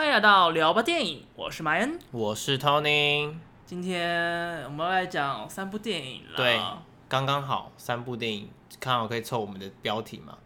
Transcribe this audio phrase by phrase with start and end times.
[0.00, 3.34] 欢迎来到聊吧电影，我是麦恩，我是 Tony。
[3.66, 6.36] 今天我们要来讲三部电影了。
[6.38, 6.58] 对，
[7.06, 10.38] 刚刚好三部电影，刚好可以凑我们的标题嘛？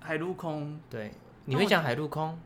[0.00, 0.80] 海陆空。
[0.90, 1.12] 对，
[1.44, 2.36] 你会讲海陆空？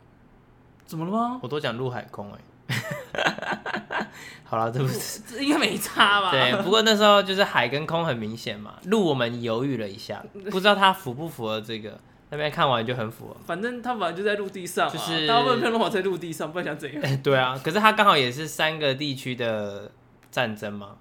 [0.85, 1.41] 怎么了吗？
[1.43, 4.07] 我都讲陆海空哎。
[4.45, 6.31] 好了，对不是，这应该没差吧？
[6.31, 11.99] 对，不过那时候就是海跟空很明显嘛，陆我们犹豫了一下，不知道它符不符合这个。
[12.31, 17.03] 那边看完就很符合，反正他本来就在陆地上，啊，就是大部分片都跑在陆地上，不然想怎样？
[17.03, 17.17] 欸？
[17.23, 19.91] 对啊，可是他刚好也是三个地区的
[20.31, 20.97] 战争吗？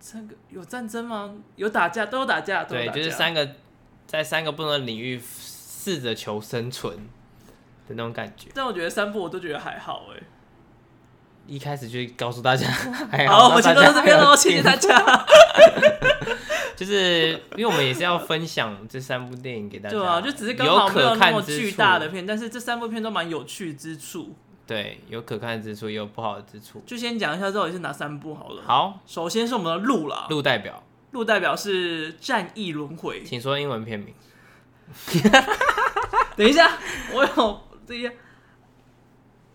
[0.00, 1.34] 三个有战争吗？
[1.54, 2.64] 有打架，都有打架。
[2.64, 3.48] 对，就是三个
[4.06, 8.50] 在三个不同的领域试着求生存的那种感觉。
[8.54, 10.22] 但我觉得三部我都觉得还好哎。
[11.46, 12.66] 一开始就告诉大家
[13.10, 15.26] 还好，好，我们先到这边喽，谢谢大家。
[16.76, 24.34] 就是因为我们也是要分享这三部电影给大家，对啊，就只是刚好没有那么巨大的片，但是这三部片都蛮有趣之处。
[24.66, 26.82] 对，有可看之处，也有不好的之处。
[26.84, 28.62] 就先讲一下到底是哪三部好了。
[28.66, 30.82] 好，首先是我们的鹿啦，鹿代表，
[31.12, 34.12] 鹿代表是《战役轮回》，请说英文片名。
[36.36, 36.72] 等一下，
[37.14, 38.12] 我有这些。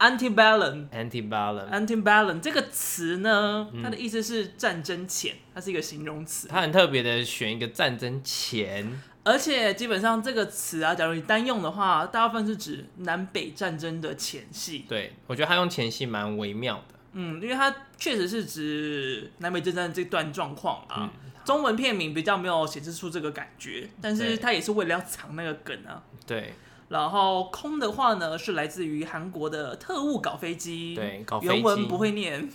[0.01, 6.47] Antebellum，Antebellum，Antebellum 这个词呢，它的意思是战争前，它是一个形容词。
[6.47, 14.85] 它很特别的选一个战争前，而且基本上这个词啊，假如你单用的话，大部分是指南北战争的前夕。
[14.89, 16.95] 对，我觉得它用前夕蛮微妙的。
[17.13, 21.11] 嗯，因为它确实是指南北战争这段状况啊。
[21.23, 26.01] 嗯、中文片名比较没有显示出这个感觉，但是它也是为了要藏那个梗啊。
[26.25, 26.55] 对。
[26.91, 32.49] 然后空的话呢，是来自于韩国的特务搞飞机，对，搞飞机，原文不会念，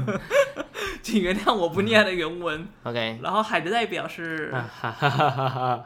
[1.02, 2.66] 请原谅我不念的原文。
[2.84, 3.18] OK。
[3.22, 4.50] 然后海的代表是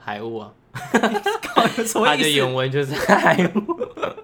[0.01, 3.61] 海雾啊，它 的原文就是海雾，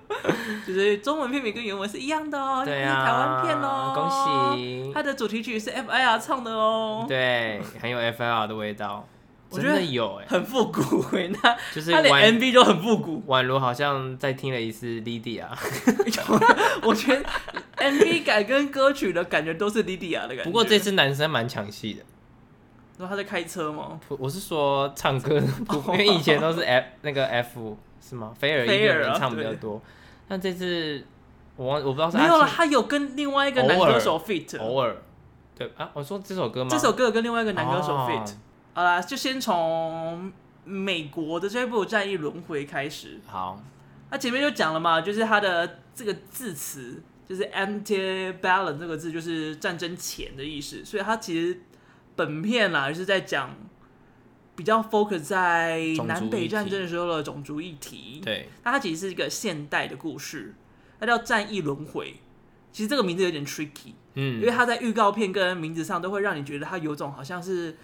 [0.65, 4.09] 就是中文片名跟原文是一样的哦，对啊，台湾片哦，恭
[4.55, 4.93] 喜。
[4.95, 9.05] 它的主题曲是 FIR 唱的哦，对，很有 FIR 的味道。
[9.51, 15.47] 我觉得有哎，很复古哎，那就是他连 MV 都很复古，宛如好像在听了一次 Lydia。
[16.83, 17.25] 我觉得
[17.77, 20.45] MV 改跟歌曲的感觉都是 Lydia 的感觉。
[20.45, 22.03] 不过这次男生蛮抢戏的。
[22.97, 23.99] 说他在开车吗？
[24.09, 25.41] 我是说唱歌，
[25.89, 28.33] 因为以前都是 F 那个 F 是吗？
[28.39, 29.81] 菲尔一个人唱比较多。
[30.29, 31.03] 但这次
[31.57, 34.95] 我我不知道是没有了，他有跟另外一个男歌手 fit，偶尔。
[35.57, 36.69] 对啊，我说这首歌吗？
[36.71, 38.35] 这首歌有跟另外一个男歌手 fit。
[38.73, 40.33] 好啦，就先从
[40.65, 43.21] 美国的这部《战役轮回》开始。
[43.27, 43.61] 好，
[44.11, 50.85] 那前面就讲了嘛，就是它的这个字词，就是 a n t i b a l a n c e 这个字，就是战争前的意思。
[50.85, 51.61] 所以它其实
[52.15, 53.57] 本片啦，就是在讲
[54.55, 58.21] 比较 focus 在南北战争的时候的种族议题。
[58.25, 60.55] 对，那它其实是一个现代的故事，
[61.01, 62.13] 它叫《战役轮回》。
[62.71, 67.77] 其实这个名字有点 tricky，嗯，因为它在预告片跟名字上都会让你觉得它有种好像是。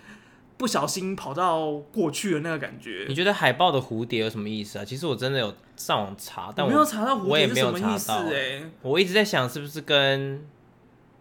[0.58, 3.04] 不小心跑到过去的那个感觉。
[3.08, 4.84] 你觉得海报的蝴蝶有什么意思啊？
[4.84, 8.70] 其实我真的有上网查，但我，没有查到蝴蝶是什么意思哎、欸。
[8.80, 10.42] 我一直在想，是不是跟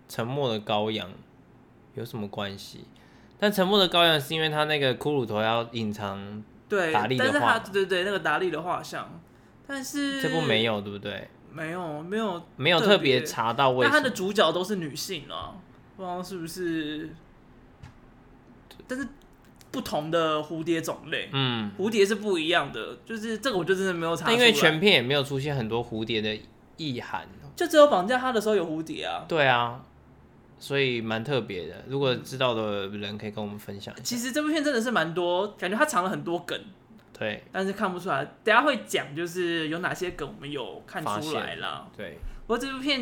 [0.08, 1.10] 沉默的羔羊
[1.96, 2.86] 有什么关系？
[3.38, 9.20] 但沉默的羔羊是因为他那个骷髅头要隐藏对达利的画，但是他对对那个达利的画像，
[9.68, 11.28] 但是这部没有对不对？
[11.52, 15.56] 没有没有没有特别查到为什么，但他的主角都是女性啊，
[15.98, 17.10] 不知道是不是？
[18.88, 19.06] 但是。
[19.76, 24.34] 不同的蝴蝶种类，嗯，蝴蝶是不一样的，就是这个我就真的没有查出来。
[24.34, 26.40] 因为全片也没有出现很多蝴蝶的
[26.78, 27.28] 意涵，
[27.58, 29.26] 就只有绑架他的时候有蝴蝶啊。
[29.28, 29.84] 对啊，
[30.58, 31.84] 所以蛮特别的。
[31.90, 34.04] 如果知道的人可以跟我们分享一下。
[34.04, 36.58] 其实这部片真的是蛮多，感觉他藏了很多梗，
[37.12, 38.24] 对，但是看不出来。
[38.46, 41.86] 等下会讲，就是有哪些梗我们有看出来了。
[41.98, 43.02] 对，不过这部片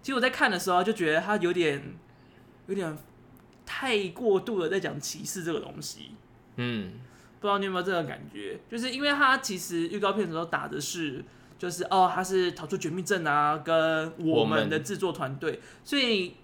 [0.00, 1.82] 其实我在看的时候就觉得他有点，
[2.68, 2.96] 有点。
[3.66, 6.12] 太过度的在讲歧视这个东西，
[6.54, 6.92] 嗯，
[7.40, 8.58] 不知道你有没有这个感觉？
[8.70, 11.24] 就是因为他其实预告片的时候打的是，
[11.58, 16.36] 就是哦，他是逃出绝命镇啊，跟我们的制作团队，所以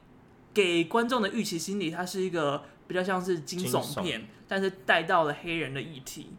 [0.52, 6.30] 给观众的预期心理，它是一个比较像是惊悚片，但是带到了黑人的议题。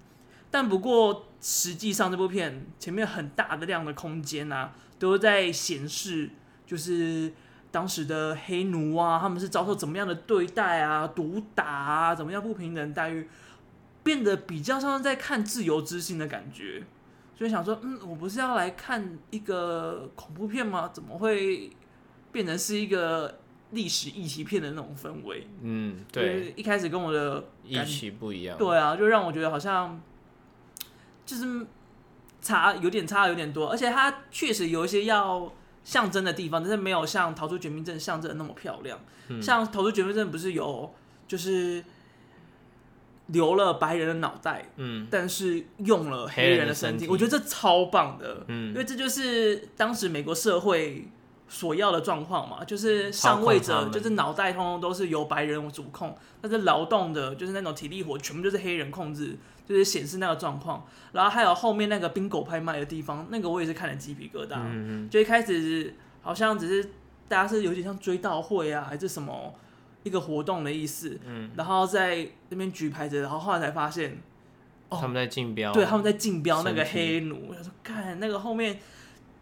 [0.52, 6.30] 但不过实际上这部片前面很大的量的空间啊，都在显示
[6.68, 7.32] 就是。
[7.74, 11.08] 当时的黑奴啊，他们是遭受怎么样的对待啊？
[11.08, 13.28] 毒打啊，怎么样不平等待遇，
[14.04, 16.84] 变得比较像是在看自由之心的感觉。
[17.36, 20.92] 所以想说，嗯，我不是要来看一个恐怖片吗？
[20.94, 21.72] 怎么会
[22.32, 23.40] 变成是一个
[23.72, 25.48] 历史议题片的那种氛围？
[25.64, 28.56] 嗯，对，一开始跟我的预期不一样。
[28.56, 30.00] 对啊，就让我觉得好像
[31.26, 31.66] 就是
[32.40, 35.52] 差有点差有点多，而且他确实有一些要。
[35.84, 39.00] 象征的地方，但是没有像逃出绝命镇象征的那么漂亮。
[39.30, 40.94] 嗯、像逃出绝命镇不是有
[41.28, 41.84] 就是
[43.28, 47.12] 留了白人的脑袋，嗯，但是用了黑人的身体，身体。
[47.12, 51.08] 我觉得这超棒的，嗯，因为这就是当时美国社会
[51.54, 59.38] 所要的状况嘛，就是上位者就是脑袋通通都是由白人主控，但是劳动的就是那种体力活全部就是黑人控制。
[59.66, 64.56] 就是显示那个状况，然后还有后面那个冰狗拍卖的地方，那个我也是看了鸡皮疙瘩。
[64.58, 66.90] 嗯嗯，就一开始好像只是
[67.30, 69.56] 大家是有点像追悼会啊，还是什么
[70.04, 71.18] 一个活动的意思。
[71.26, 74.22] 嗯，然后在那边举牌子，然后后来才发现，
[74.90, 77.48] 哦，他们在竞标，对，他们在竞标那个黑奴。
[77.48, 78.78] 我说，看那个后面。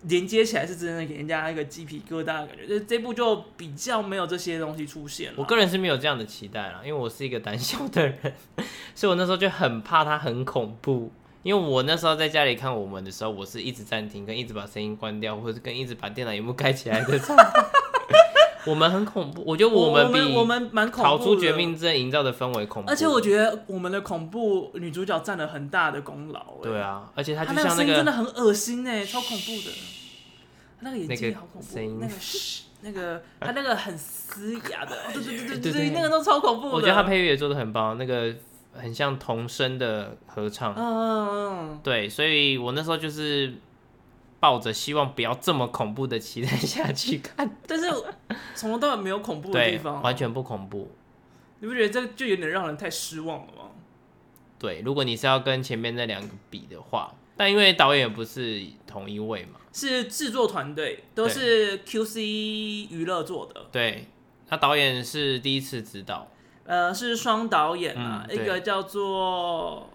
[0.04, 5.36] 连接起来是真的给人家一个鸡皮疙瘩的感觉，就这部就比较没有这些东西出现了。
[5.38, 8.18] 我个人是没有这样的期待啦，因为我是一个胆小的人，
[8.96, 11.12] 所以我那时候就很怕它很恐怖。
[11.44, 17.20] 因为我那时候在家里看我们的时候，我是一直暂停，跟一直把声音关掉，或者是跟一直把电脑荧幕盖起来的。
[18.66, 22.90] 我们很恐怖，我觉得我们比我们蛮恐怖，逃出绝命镇营造的氛围恐怖。
[22.90, 26.58] 而且我觉得我们的恐怖女主角占了很大的功劳。
[26.62, 29.72] 对啊，而且她就像那个声音真的很恶心哎，超恐怖的。
[30.82, 31.68] 那个眼睛好恐怖，
[32.00, 32.14] 那个，
[32.82, 36.70] 那个他那个很嘶哑的， 对对对对对，那个都超恐怖。
[36.70, 38.36] 我觉得他配乐也做的很棒，那个
[38.74, 40.74] 很像童声的合唱。
[40.76, 43.54] 嗯，对，所以我那时候就是。
[44.42, 47.86] 抱着希望不要这么恐怖的期待下去看，但是
[48.56, 50.90] 从头到尾没有恐怖的地方，完全不恐怖。
[51.60, 53.70] 你不觉得这就有点让人太失望了吗？
[54.58, 62.20] 对，如果你是要跟前面那两个比的话，但因为导演也不是同一位嘛，是制作团队都是 QC
[62.90, 63.68] 娱乐做的。
[63.72, 64.08] 对，
[64.48, 66.28] 他导演是第一次指导，
[66.66, 69.88] 呃，是双导演啊，嗯、一个叫做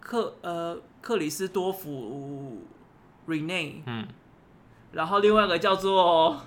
[0.00, 2.62] 克呃克里斯多夫。
[3.28, 4.06] Renee，嗯，
[4.92, 6.42] 然后另外一个叫做，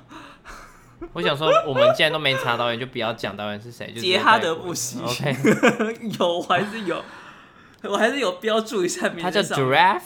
[1.14, 5.00] 我想说，我们既然都没查导演，就不要讲导演是谁，就杰哈德布西。
[5.02, 5.36] OK，
[6.20, 7.04] 有还是有，
[7.84, 9.22] 我还是有标注一下名字。
[9.22, 10.02] 他叫 Giraffe，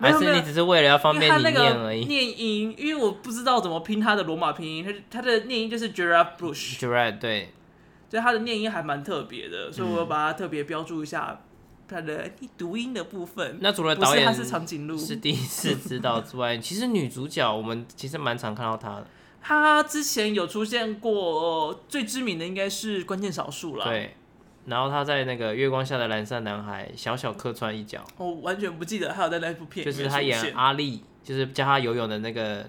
[0.00, 2.04] 还是你只是为了要方便你念而已？
[2.06, 6.78] 念音，因为我不知道怎么拼他的罗马拼音，他他的念音就是 Giraffe Bush。
[6.78, 7.52] Giraffe 对，
[8.08, 11.40] 所以他的念音还蛮特别的，所以我把它特别标注一下。
[11.94, 19.06] 他的读音的部分，那除了导演他是长颈鹿是第一次知道之外，其实女主角我们其实蛮常看到她的。
[19.40, 23.84] 她之前有出现过，最知名的应该是关键少数了。
[23.84, 24.16] 对，
[24.66, 28.02] 然后她在那个月光下的蓝色男孩小小客串一角。
[28.16, 32.68] 我完全不记得她有在那部片，就是他演阿力，就是教他游泳的那个。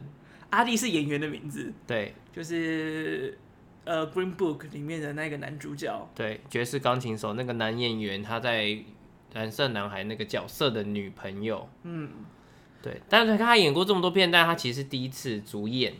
[0.51, 1.73] 阿力是演员的名字。
[1.87, 3.37] 对，就是
[3.85, 6.09] 呃《Green Book》里面的那个男主角。
[6.13, 8.77] 对，爵士钢琴手那个男演员，他在。
[9.35, 12.09] 蓝色男孩那个角色的女朋友，嗯，
[12.81, 15.93] 对，但是他演过这么多片，但他其实是第一次主演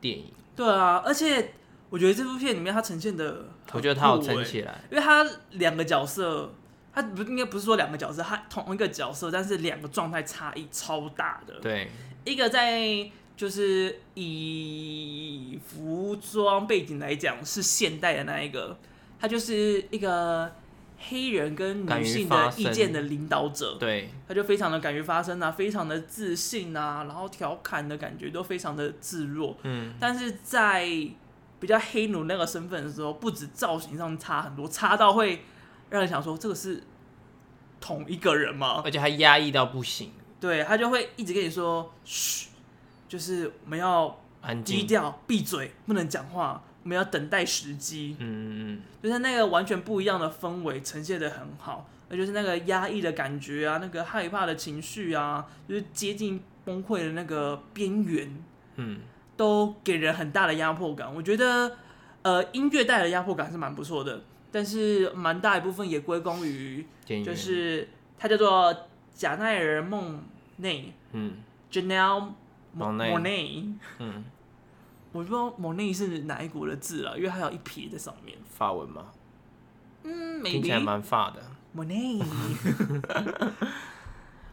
[0.00, 0.32] 电影。
[0.56, 1.52] 对啊，而且
[1.90, 6.50] 我觉得这部片里面他呈现的，我觉得他有撑起来，因为他两个角色，
[6.94, 11.60] 他不应该不是说两个角色，他同一个角色，但是两个状态差异超大的。
[11.60, 11.90] 对，
[12.24, 18.78] 一个在就是以服装背景来讲是现代的那一个，
[19.20, 20.50] 他就是一个。
[21.00, 29.56] 黑人跟女性的意见的领导者，对，他就非常的敢于发声啊，非常的自信啊，然后调侃的感觉都非常的自若。
[29.62, 30.86] 嗯，但是在
[31.60, 35.44] 比较黑奴那个身份的时候，不止造型上差很多，差到会
[35.88, 36.82] 让人想说这个是
[37.80, 38.82] 同一个人吗？
[38.84, 40.12] 而且还压抑到不行。
[40.40, 42.48] 对，他就会一直跟你说，嘘，
[43.08, 44.20] 就是我们要
[44.64, 46.62] 低调，闭嘴，不能讲话。
[46.82, 58.42] 我们要等待时机，嗯嗯嗯，就是那个完全不一样的氛围呈现的很好，那就是那个压抑的感觉啊，那个害怕的情绪啊，就是接近崩溃的那个边缘，
[58.76, 59.00] 嗯，
[59.36, 61.14] 都给人很大的压迫感。
[61.14, 61.76] 我觉得，
[62.22, 66.86] 呃，音乐带来的压迫感是蛮不错的，但是蛮大一部分也归功于，
[67.24, 68.74] 就是它叫做
[69.14, 70.22] 贾奈尔·梦
[70.56, 71.34] 内，嗯
[71.70, 72.28] ，Janelle
[72.78, 74.24] Monáe，嗯。
[75.12, 78.36] 我不知道蒙内是哪一国的字了，因为它有一撇在上面。
[78.46, 79.06] 法文吗？
[80.04, 81.42] 嗯，听起来蛮法的。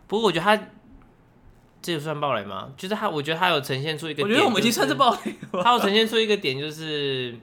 [0.08, 0.58] 不过我觉得他
[1.82, 2.72] 这个算暴雷吗？
[2.78, 5.64] 就是他，我觉得他有呈现出一个点，就是，我觉得我们已经算是暴雷了。
[5.64, 7.38] 他有呈现出一个点，就是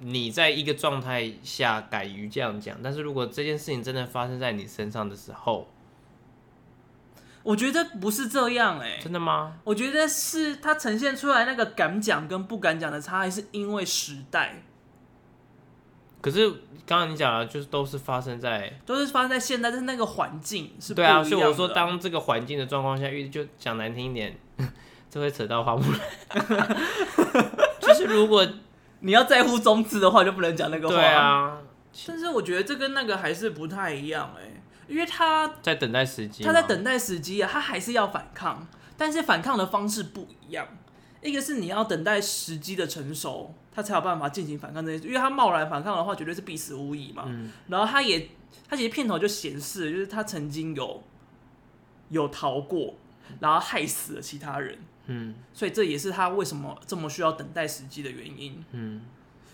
[0.00, 5.68] 你在一个状态下敢于这样讲，但是如果这件事情真的发生在你身上的时候。
[7.42, 9.54] 我觉得不是这样哎、欸，真的吗？
[9.64, 14.62] 我觉得是它呈现出来那个敢讲跟不敢讲的差异，是因为时代。
[16.20, 16.50] 可是
[16.84, 21.22] 刚刚你讲的，就是都是发生在，都是发生在现在，但是那个环境是不对啊。
[21.22, 24.36] 所以我说，当这个环境的状况下，遇就讲难听一点，
[25.08, 26.76] 这会扯到花木兰。
[27.80, 28.46] 就是如果
[29.00, 30.94] 你要在乎宗旨的话，就不能讲那个话。
[30.96, 31.58] 对啊，
[32.08, 34.57] 但是我觉得这跟那个还是不太一样哎、欸，
[34.88, 38.66] 因为他在等待时机，他在等待时机啊，他还是要反抗，
[38.96, 40.66] 但是反抗的方式不一样。
[41.20, 47.24] 一个是你要等待时机的成熟，他才有办法进行反抗这些，因为他贸然反抗的话，绝对是必死无疑嘛。
[47.26, 48.28] 嗯、然后他也，
[48.68, 51.02] 他其实片头就显示，就是他曾经有
[52.08, 52.94] 有逃过，
[53.40, 54.78] 然后害死了其他人。
[55.06, 58.64] 嗯，所以这也是他为什么这么需要等待时机的原因。
[58.70, 59.02] 嗯，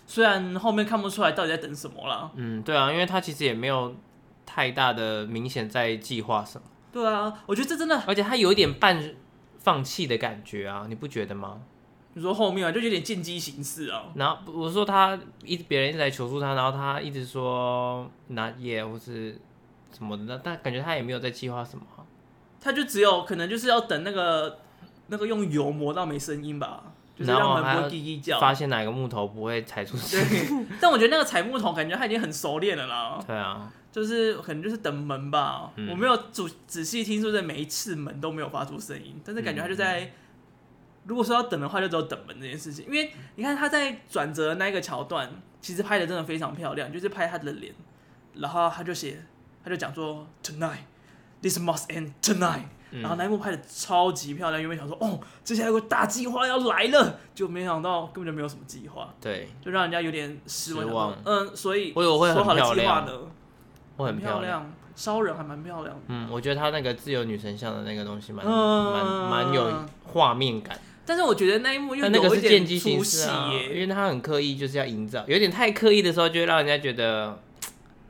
[0.05, 2.29] 虽然后面看不出来到底在等什么啦。
[2.35, 3.95] 嗯，对啊，因为他其实也没有
[4.45, 6.67] 太大的明显在计划什么。
[6.91, 9.15] 对啊，我觉得这真的，而且他有一点半。
[9.65, 11.59] 放弃的感觉啊，你不觉得吗？
[12.13, 14.03] 你说后面啊，就有点见机行事啊。
[14.13, 19.41] 然后我说他一别人一直在求助他，然后他一直说拿耶或是
[19.91, 21.83] 什么的，但感觉他也没有在计划什么。
[22.61, 24.59] 他就只有可能就是要等那个
[25.07, 26.83] 那个用油磨到没声音吧，
[27.17, 30.23] 就是让门不会滴滴叫，发现哪个木头不会踩出声。
[30.79, 33.19] 但我觉得那个踩木头感觉他已经很熟练了啦。
[33.25, 33.73] 对啊。
[33.95, 40.11] 就是可能就是等门吧，嗯、我没有仔仔细听说，这每一次门都没有发出声音，但是感觉他就在，嗯、
[41.05, 42.85] 如果说要等的话，就只有等门这件事情。
[42.87, 47.73] 因为你看他在转折那个桥段，其实拍的真的非常漂亮，就是拍他的脸，
[48.33, 49.23] 然后他就写，
[49.63, 60.85] 他就讲说 tonight，this must end tonight，、嗯、然后那一幕拍的超级漂亮，因为想说哦，接下来有个大计划要来了，就没想到根本就没有什么计划，对，就让人家有点失望。
[60.85, 63.07] 失望嗯，所以我以为会很漂亮。
[63.97, 66.01] 我很漂亮，烧人还蛮漂亮的。
[66.07, 69.71] 嗯，我觉得他那个自由女神像的那个东西蛮蛮蛮有
[70.05, 70.77] 画面感。
[71.05, 77.39] 但是我觉得那一幕又那个是见机行事啊，因为他很刻意就是要营造，有点太刻意的时候，就会让人家觉得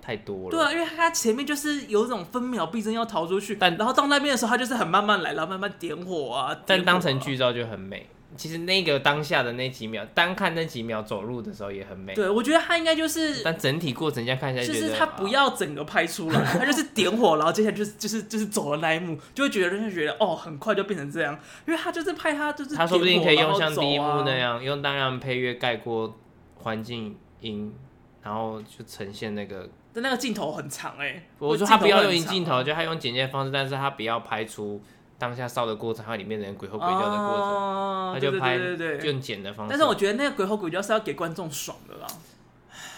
[0.01, 0.51] 太多了。
[0.51, 5.93] 对啊，因为他前面就是有种分秒必争要逃出去，但然后到那边的时候，他就是很慢慢来，然后慢慢点。
[6.05, 8.07] 火啊但当成剧照就很美。
[8.37, 12.13] 其实那个当下的那几秒，单看那几秒走路的时候也很美。
[12.13, 21.37] 对，我觉得他应该就是，但整体过程这样看下来，就是他不要整个拍出来，他就是点火， 然后接下来就是就是就是走了那一幕，就会觉得人家觉得哦，很快就变成这样，
[21.67, 26.17] 因为他就是拍他就是，他说不定可以用像第一幕那样，用大量配乐盖过
[26.55, 27.73] 环境音，
[28.21, 34.81] 然后就呈现那个，但那个镜头很长哎、欸，我说他不要用镜头，就他用剪接方式，但是他不要拍出。
[35.17, 39.69] 当下烧的过程，还有里面的人鬼吼鬼叫的过程，哦、他就拍用剪的方式。
[39.69, 42.07] 但是我觉得那个鬼吼鬼叫是要给观众爽的啦，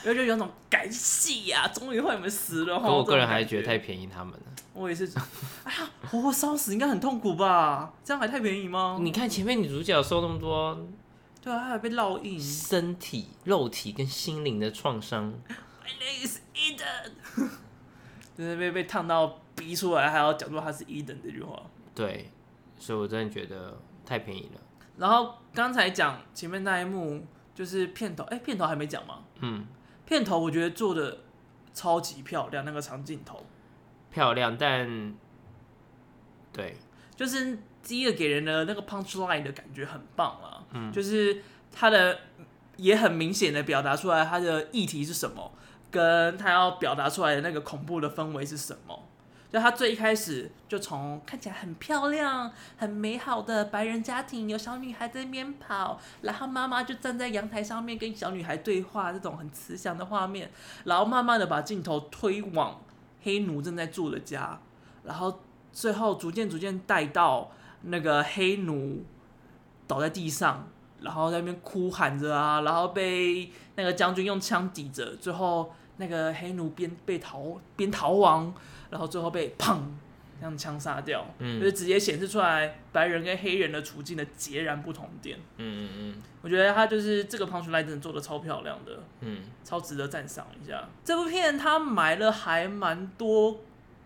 [0.03, 2.79] 因为就有种感戏呀，终于换你们死了。
[2.79, 4.39] 可我个人还是觉得太便宜他们了。
[4.73, 5.11] 我也是，
[5.63, 7.93] 哎呀，活活烧死应该很痛苦吧？
[8.03, 8.97] 这样还太便宜吗？
[9.01, 10.77] 你看前面女主角受那么多，
[11.41, 15.33] 对啊，她还被烙印，身体、肉体跟心灵的创伤。
[15.83, 17.49] My name is Eden，
[18.37, 21.59] 就是被被烫到逼出来，还要讲出他是 Eden 这句话。
[21.97, 22.29] 对，
[22.77, 23.75] 所以我真的觉得
[24.05, 24.61] 太便宜了。
[24.97, 27.25] 然后刚才讲前面那一幕
[27.55, 29.23] 就是片头，哎，片头还没讲吗？
[29.39, 29.65] 嗯，
[30.05, 31.17] 片头我觉得做的
[31.73, 33.43] 超级漂亮，那个长镜头
[34.11, 35.15] 漂亮，但
[36.53, 36.77] 对，
[37.15, 40.63] 就是第一个给人的那个 punch line 的感觉很棒啊。
[40.73, 42.19] 嗯，就是他的
[42.75, 45.51] 也很明显的表达出来他的议题是什么，
[45.89, 49.06] 跟他要表达出来的那个恐怖的氛围是什么。
[49.49, 60.51] 就他最一开始就从看起来很漂亮、很美好的白人家庭，有小女孩在那边跑，然后妈妈就站在阳台上面跟小女孩对话，这种很慈祥的画面，
[60.83, 62.81] 然后慢慢的把镜头推往
[63.23, 64.59] 黑奴正在住的家，
[65.03, 65.39] 然后
[65.71, 67.49] 最后逐渐逐渐带到
[67.83, 69.05] 那个黑奴
[69.87, 70.67] 倒在地上，
[71.01, 78.53] 然后在那边哭喊着啊，然后被那个将军用枪抵着，最后那个黑奴边被逃边逃亡。
[78.89, 79.77] 然后最后被砰
[80.39, 85.37] 这样枪杀掉，嗯，就是直接显示出来白人跟黑人的处境的截然不同点。
[85.57, 90.87] 嗯嗯嗯，我觉得他就是这个 punchline 真的做的超漂亮的，嗯，超值得赞赏一下。
[91.03, 93.59] 这部片他埋了还蛮多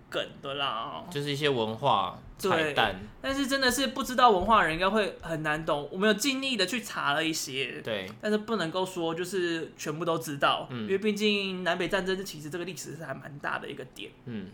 [0.10, 2.18] 梗的啦，就是一些文化
[2.50, 5.88] 彩蛋，但是真的是不知道文化人应该会很难懂。
[5.92, 14.48] 我们有尽力的去查了一些，对，但是不能够说就是全部都知道，嗯，因为毕竟南北战争其实这个历史是还蛮大的一个点，嗯。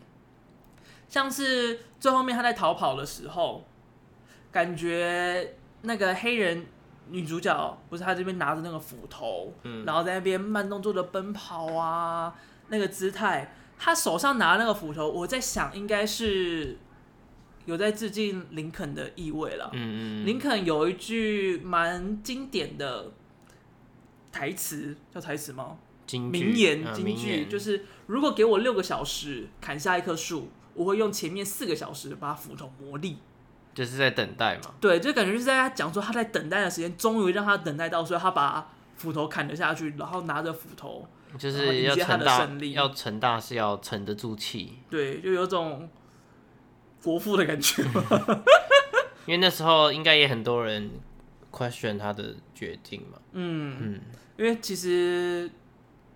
[1.10, 3.66] 像是最后面他在逃跑的时候，
[4.52, 6.66] 感觉那个黑人
[7.08, 12.36] 女主角不是他这边拿着那个斧头，嗯，然后在那边慢动作的奔跑啊，
[12.68, 16.78] 那个姿态，他手上拿那个斧头，我在想应该是
[17.68, 19.70] 有在致敬林肯的意味了。
[19.74, 23.12] 嗯嗯，林肯有一句蛮经典的
[24.32, 25.78] 台词，叫台词吗？
[26.12, 30.50] 名言金句，就是如果给我六个小时砍下一棵树。
[30.78, 33.18] 我会用前面四个小时把斧头磨利，
[33.74, 34.76] 就是在等待嘛。
[34.80, 44.78] 对，就感觉就是在他讲说他在等待的时间，终于让他等待到，所以他把斧头砍了下去，然后拿着斧头，就是要成大，要成大是要沉得住气。
[44.88, 45.90] 对，就有种
[47.04, 47.84] 国父的感觉。
[49.26, 50.90] 因为那时候应该也很多人
[51.52, 53.18] question 他的决定嘛。
[53.34, 54.02] 嗯嗯，
[54.38, 55.50] 因为其实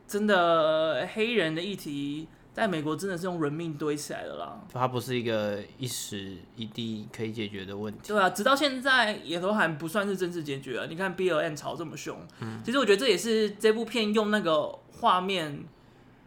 [0.07, 2.27] 真的黑人的议题。
[2.53, 7.99] 在美国真的是用人命堆起来的啦，它不是一个一时一地可以解决的问题。
[8.09, 10.85] 对啊，直到现在也都还不算是正式解决啊。
[10.89, 14.67] 你看 BLM 吵这么凶，嗯，其实我觉得这也是这部片用那个
[14.99, 15.63] 画面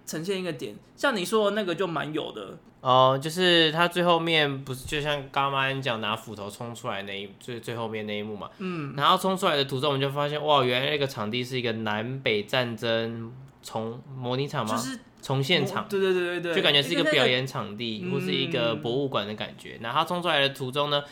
[0.06, 0.74] 呈现一个点。
[0.96, 13.32] 像你说的那个就蛮有的哦，呃，就是他最后面不是就像刚刚讲拿斧头冲出来那一最最后面那一幕嘛，嗯，然后冲出来的途中我们就发现哇，原来那个场地是一个南北战争
[13.62, 14.76] 从模拟场吗？
[14.76, 19.78] 就是从现场，对对对对对，就感觉是一个表演场地，那个、或是一个博物馆的感觉。
[19.80, 21.02] 然后他冲出来的途中呢，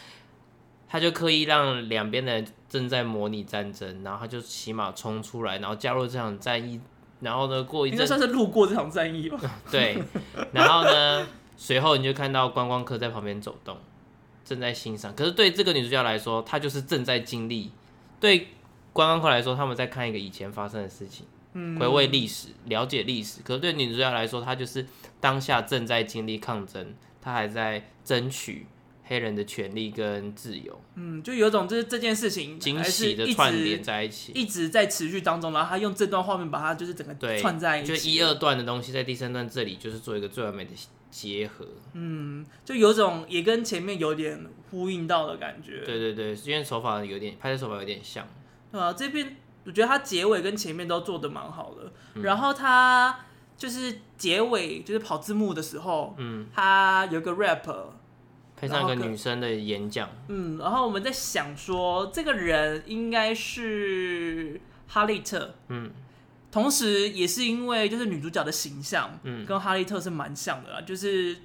[0.87, 6.79] 他就刻意让两边的人正在模拟战争，然后他就骑马冲出来，然后加入这场战役。
[7.23, 9.39] 然后呢，过一阵，应该算是路过这场战役吧。
[9.71, 9.97] 对，
[10.53, 11.27] 然后呢，
[11.57, 13.79] 随后你就看到观光客在旁边走动，
[14.45, 15.15] 正在欣赏。
[15.15, 17.71] 可是对这个女主角来说，她就是正在经历；
[18.21, 18.49] 对
[18.93, 21.25] 观光客来说，他们在看一个以前发生的事情。
[21.79, 23.43] 回味历史，了解历史。
[23.45, 24.87] 可是对女主角来说，她就是
[25.21, 28.67] 当下正在经历抗争，她还在争取
[29.13, 30.81] 黑人的权利跟自由。
[30.95, 35.53] 嗯，就有种就是这件事情惊喜的串联在一起，一直在持续当中。
[35.53, 40.71] 然后他用这段画面把它就是整个串在一起，就一二段的东西在第三段这里就是做一个最完美的
[41.11, 41.67] 结合。
[41.93, 45.83] 嗯，就有种也跟前面有点呼应到的感觉。
[45.85, 48.27] 对对对，因为手法有点拍摄手法有点像。
[48.73, 49.37] 对啊，这边。
[49.65, 53.17] 我觉得他结尾跟前面都做的蛮好的，嗯，然后他
[53.57, 57.73] 就是结尾就是跑字幕的时候，嗯，他有个 rap，
[58.63, 65.91] 配上一个女生的演讲，嗯，然后我们在想说这个人应该是哈利特，嗯，
[66.53, 71.37] 同时也是因为就是女主角的形象，嗯，跟哈利特是蛮像的啦，就是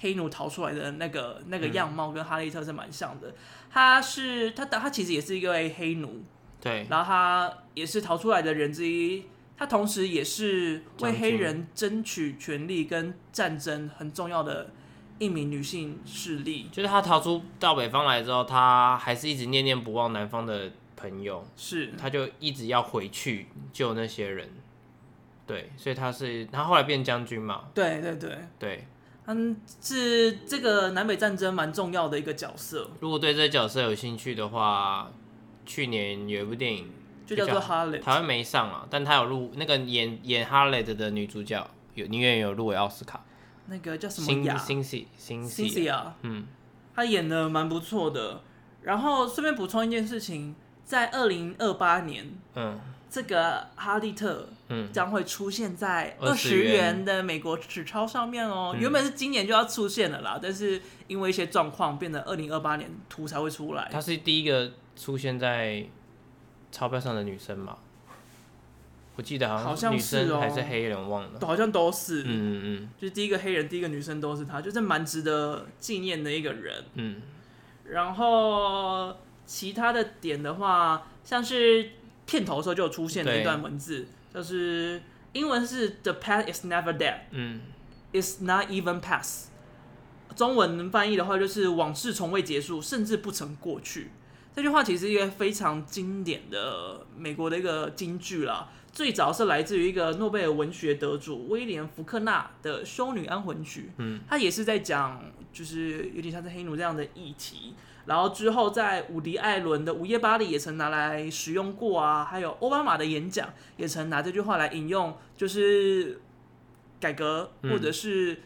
[0.00, 3.32] 黑奴逃出来的那个那个样貌跟哈利特是蛮像的，
[3.70, 6.22] 他是他他其实也是一位黑奴。
[6.60, 9.24] 对，然后他也是逃出来的人之一，
[9.56, 14.72] 他同时也是为黑人争取权利跟战争很重要的
[15.18, 16.68] 一名女性势力。
[16.72, 24.50] 就是她逃出到北方来之后，她还是一直念念不忘南方的朋友，是，她就一直要回去救那些人。
[25.46, 27.64] 对，所以他是他后来变将军嘛？
[27.74, 28.86] 对对对对，
[29.26, 32.90] 嗯，是这个南北战争蛮重要的一个角色。
[33.00, 35.10] 如果对这个角色有兴趣的话。
[35.70, 36.90] 去年有一部电影
[37.26, 43.22] 就叫做《哈雷》，台湾没上啊，但他有入那个演演哈雷的的女主角有，宁愿有入围奥斯卡。
[43.68, 44.56] 那个叫什么雅？
[44.56, 46.46] 辛西辛西啊，嗯，
[46.94, 48.42] 他演的蛮不错的。
[48.82, 50.54] 然后顺便补充一件事情，
[50.84, 58.74] 在二零二八年，嗯，这个哈利特，嗯，将会出现在二十元的美国纸钞上面哦。
[58.78, 63.88] 原本是今年就要出现了啦，但是因为一些状况，变得二零二八年图才会出来。
[63.92, 64.72] 她是第一个。
[64.98, 65.86] 出现在
[66.72, 67.78] 钞票上的女生嘛？
[69.18, 72.22] 我记得好像女生还是黑人，忘了，好像都是。
[72.22, 72.26] 嗯
[72.84, 76.84] 嗯，就是第一个黑人，第一个女生都是他，就是蛮值得纪念的一个人。
[76.94, 77.20] 嗯，
[77.82, 81.90] 然后其他的点的话，像是
[82.26, 85.02] 片头的时候就有出现的一段文字，就是
[85.32, 87.62] 英文是 “The past is never dead”，嗯
[88.12, 89.46] ，“It's not even past”。
[90.36, 94.12] 中文翻译的话就是“往事从未结束，甚至不曾过去”。
[94.54, 105.22] 这句话其实是一个非常经典的美国的一个金句啦，最早是来自于一个诺贝尔文学得主威廉·福克纳的《修女安魂曲》，嗯，他也是在讲，
[105.52, 107.74] 就是有点像是黑奴这样的议题。
[108.06, 116.20] 然后之后在伍迪·艾伦的《午夜巴黎》也曾拿来使用过啊，还有奥巴马的演讲也曾拿这句话来引用，就是
[116.98, 118.40] 改革或者是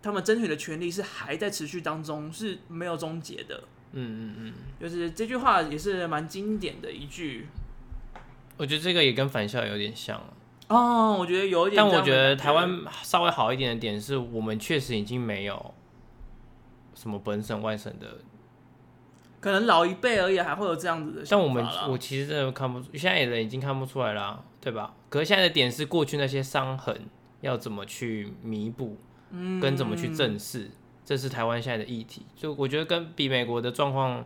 [0.00, 3.64] 他们争取的权利是还在持续当中，是没有终结的。
[3.92, 7.48] 嗯嗯嗯，就是这句话也是蛮经典的一句。
[8.56, 10.20] 我觉得这个也跟返校有点像
[10.68, 11.76] 哦，我觉得有一点。
[11.76, 15.74] 但我觉得台湾稍微好一点的点是我们确实已经没有
[16.94, 18.18] 什么本省外省的，
[19.40, 21.24] 可能老一辈而已还会有这样子的。
[21.24, 24.94] 像我们，我其实真的看不出，现在的人已经看不出来了，对吧？
[25.10, 27.08] 可是现在的点是过去那些伤痕
[27.40, 28.96] 要怎么去弥补，
[29.30, 30.70] 嗯，跟怎么去正视。
[31.04, 34.24] 这是台湾现在的议题，就我觉得跟比美国的状况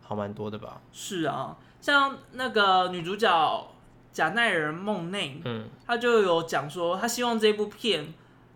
[0.00, 0.80] 好蛮多的吧。
[0.92, 3.66] 是啊，像那个女主角
[4.12, 8.12] 贾奈尔·梦内，嗯，她就有讲说，她希望这部片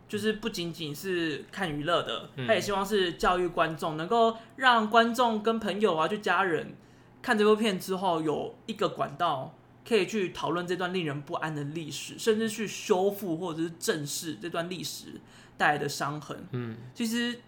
[0.08, 6.74] 就是不仅仅是看娱乐的，她也希望是教育观众，能够让观众跟朋友啊，就家人
[7.22, 9.54] 看这部片之后，有一个管道
[9.88, 15.20] 可以去讨论这段令人不安的历史，甚至去修复或者是正视这段历史
[15.56, 16.46] 带来的伤痕。
[16.52, 17.40] 嗯，其实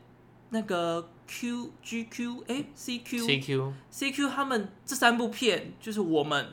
[0.50, 6.46] 那个 Q G Q 哎 C Q C Q C Q 他们这三部片就是我们。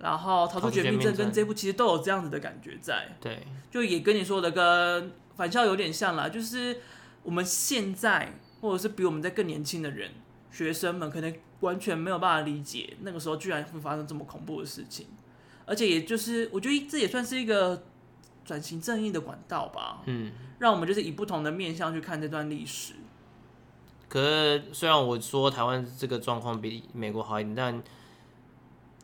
[0.00, 6.80] 然后逃出绝命镇跟这部其实都有这样子的感觉在，对，就也跟你说的跟返校有点像啦，就是
[7.24, 10.12] 我们现在或者是比我们在更年轻的人，
[10.52, 15.08] 学生们可能完全没有办法理解那个时候居然会发生这么恐怖的事情，
[15.66, 17.82] 而且也就是我觉得这也算是一个
[18.44, 22.92] 转型正义的管道吧，嗯，让我们就是以不同的面向去看这段历史。
[24.08, 27.82] 可是虽然我说台湾这个状况比美国好一点，但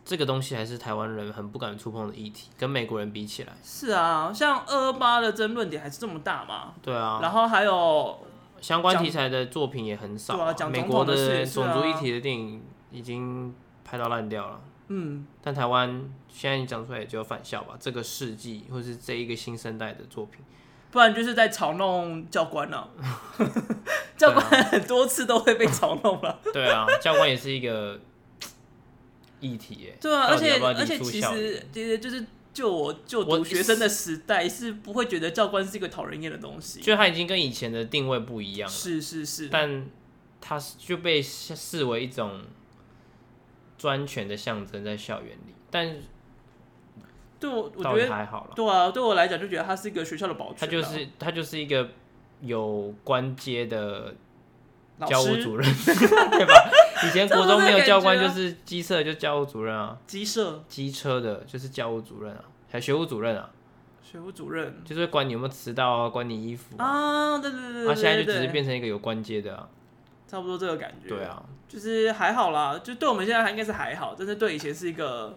[0.05, 3.53] 这个东西还是台湾人很不敢触碰的议题，跟美国人比起来。
[3.63, 6.75] 是啊，像二二八的争论点还是这么大嘛？
[6.83, 7.21] 对啊。
[7.23, 8.19] 然后还有
[8.61, 10.37] 相关题材的作品也很少。
[10.37, 14.61] 对啊，讲美国的种族议题的电影已经拍到烂掉了。
[14.89, 15.27] 嗯。
[15.41, 17.75] 但台湾现在你讲出来也只有返校吧？
[17.81, 20.45] 这个世纪或是这一个新生代的作品，
[20.95, 22.89] 不然就是在嘲弄教官了。
[24.17, 26.41] 教官很多次都会被嘲弄了。
[26.53, 28.01] 对啊，教官也是一个。
[29.41, 39.85] 议题哎，对啊，而且而且其实其实就是就我就读学生的时代是不会觉得教官是一个讨人厌的东西，就他已经跟以前的定位不一样了，是是是，但
[40.41, 42.41] 他就被视为一种
[43.77, 45.95] 专权的象征在校园里，但
[47.45, 51.89] 对我我觉得还好了，对啊，对我来讲就觉得他是一个学校的保全，他就是他就是一个
[52.41, 54.15] 有官阶的。
[55.09, 55.67] 教务主任，
[56.31, 56.55] 对吧？
[57.05, 59.99] 以前国中没有教官，就是机车就教务主任啊。
[60.07, 63.51] 机车，机车的就是教务主任啊，还学务主任啊。
[64.01, 67.37] 学务主任就是会管你有没有迟到啊，管你衣服啊。
[67.39, 67.89] 对对对对。
[67.89, 69.69] 他现在就只是变成一个有关阶的啊。
[70.29, 71.09] 差不多这个感觉。
[71.09, 75.37] 对啊，就是还好啦，就对我们现在还应该是还好，但是对以前是一个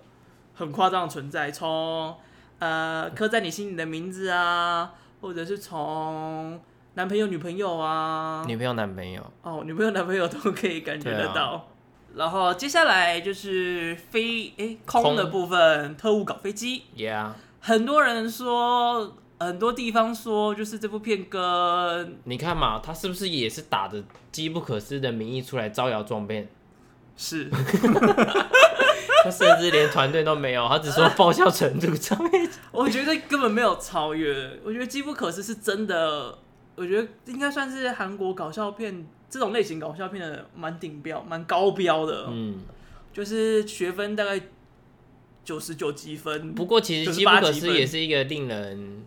[0.58, 1.52] 很夸张的存在。
[1.52, 2.16] 从
[2.60, 4.92] 呃刻在你心里的名字啊，
[5.22, 6.60] 或者是从。
[6.98, 11.52] 男朋友、女朋友啊，女朋友、男朋友哦，女朋友、男朋友都可以感觉得到。
[11.52, 11.64] 啊、
[12.16, 16.86] 然后接下来就是飞哎、欸、空的部分，特务搞飞机。
[16.96, 26.50] Yeah，很多人说，很多地方说，就是这部片跟你看嘛，他是不是也是打着机不可失的名义出来招摇撞骗？
[27.16, 27.48] 是，
[29.30, 34.60] 他甚至连团队都没有，他只说爆笑程度上面， 我觉得根本没有超越。
[34.64, 36.38] 我觉得机不可失是真的。
[36.76, 42.28] 我觉得应该算是韩国搞笑片这种类型搞笑片的蛮顶标、蛮高标的。
[42.30, 42.62] 嗯，
[43.12, 44.40] 就是学分大概
[45.44, 46.54] 九十九积分。
[46.54, 49.04] 不过其实《机不可失》也是一个令人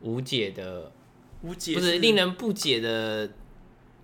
[0.00, 0.90] 无解的、
[1.42, 3.30] 无解不是令人不解的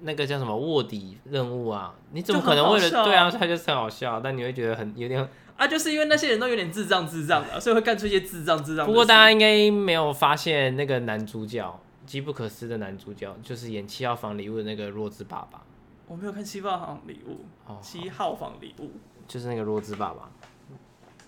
[0.05, 1.95] 那个叫什么卧底任务啊？
[2.13, 3.31] 你怎么可能为了对啊？
[3.31, 8.87] 他就是很好笑，但你会觉得很有点啊，就是因为那些人都有点智障、智障的，所以会干出一些智障、智障。
[8.87, 11.81] 不过大家应该没有发现那个男主角。
[12.07, 15.63] 机不可失的男主角就是演七号房礼物的那个弱智爸爸。
[16.07, 18.91] 我没有看七号房礼物，哦、七号房礼物
[19.27, 20.31] 就是那个弱智爸爸。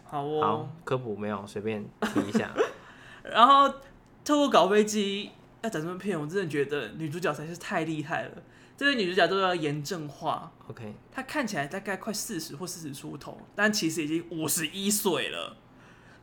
[0.04, 2.50] 好哦，好科普没有，随便提一下。
[3.24, 3.72] 然后
[4.22, 5.30] 透过搞飞机
[5.62, 8.32] 要讲这部片，我真的觉得女主角才是太厉害了。
[8.76, 10.94] 这位女主角都要严正化，OK？
[11.10, 15.56] 她看起来大概快四十或四十出头，但其实已经五十一岁了。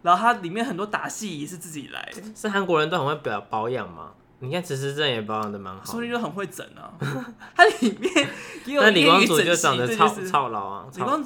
[0.04, 4.12] 然后她里面很多打戏也是自己来，是韩国人都很会表保养吗？
[4.40, 6.94] 你看池池镇也保养的蛮好，说不定就很会整啊。
[7.56, 8.30] 它里面
[8.66, 11.24] 也有那李光洙就长得超超老啊，李光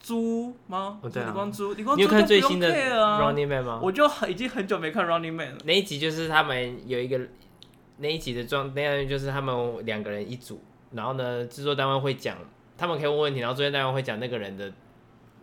[0.00, 0.98] 洙吗？
[1.12, 1.96] 对啊，李光洙，李光洙。
[1.96, 3.78] 你有看最新的 Running Man 吗？
[3.80, 5.58] 我就已经很久没看 Running Man 了。
[5.64, 7.20] 那一集就是他们有一个
[7.98, 10.60] 那一集的状，那样就是他们两个人一组，
[10.92, 12.36] 然后呢，制作单位会讲，
[12.76, 14.72] 他们可以问问题，然后制作单位会讲那个人的。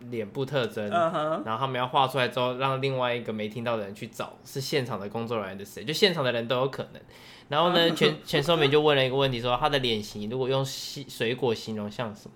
[0.09, 1.41] 脸部特征，uh huh.
[1.45, 7.01] 然后他们要画出来之后，让另外一个没听到的人去找是现场的工作人员的谁，就现场的人都有可能。
[7.47, 12.35] 然后呢， 全全说明就问了一个问题，说他的脸型如果用水果形容像什么？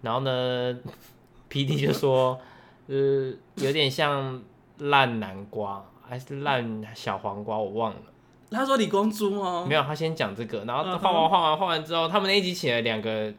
[0.00, 0.76] 然后呢
[1.50, 2.40] ，PD 就说，
[2.88, 4.42] 呃，有点像
[4.78, 8.00] 烂南瓜还是烂小黄瓜，我忘了。
[8.52, 9.64] 他说李光洙吗？
[9.68, 13.32] 没有，他先讲这个，然后画完画完画完之后，他们那一集请了两个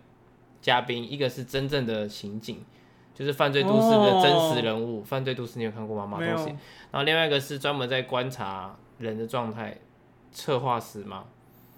[0.61, 2.63] 嘉宾，一个是真正的刑警。
[3.15, 6.07] 就是犯罪都市的真实人物，哦、犯罪都市你有看过吗？
[6.07, 6.49] 马东锡。
[6.49, 6.57] 有
[6.89, 9.77] 然后另外一个是专门在观察人的状态，
[10.31, 11.25] 侧画师吗？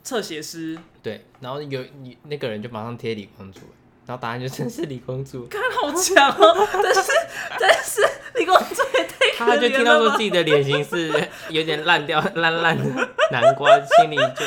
[0.01, 0.79] 侧写师。
[1.03, 3.59] 对，然后有你那个人就马上贴李光洙，
[4.05, 5.45] 然后答案就真是李光洙。
[5.47, 7.11] 看好强哦，但是
[7.59, 8.01] 但是
[8.35, 11.11] 李光洙也太他就听到说自己的脸型是
[11.49, 12.83] 有点烂掉、烂烂的
[13.31, 14.45] 南瓜， 心里就，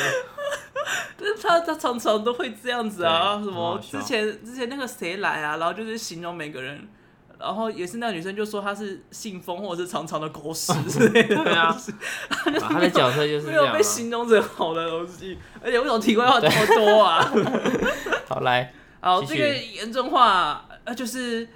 [1.17, 6.87] 但他他常常都会这样子啊，什么之前之前那个谁来啊，然后就是形容每个人。
[7.41, 11.73] 然后也是那个女生就说她是信封或者是长长的狗屎 之类的，对啊，
[12.59, 17.31] 他的角色就是没有被形容成好的东西，而且为什么题外话这么多啊？
[18.27, 21.47] 好来，好这个严重化呃就是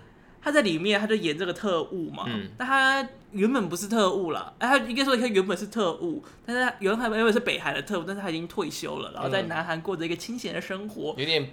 [0.43, 11.49] 他在里面他就演这个特务嘛，嗯，但他原本不是特务了，哎，他应该说他原本是特务，但是他原本原本是北韩的特务，但是他已经退休了，然后在南韩过着一个清闲的生活，有点。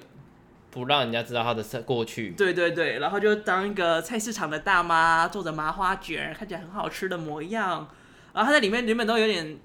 [0.73, 2.31] 不让人家知道他的过去。
[2.31, 7.89] 对对对，然后就当一个菜市场的大妈，做着麻花卷，看起来很好吃的模样。
[8.33, 9.59] 然后他在里面原本都有点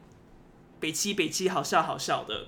[0.80, 2.48] 北七北七，好笑好笑的。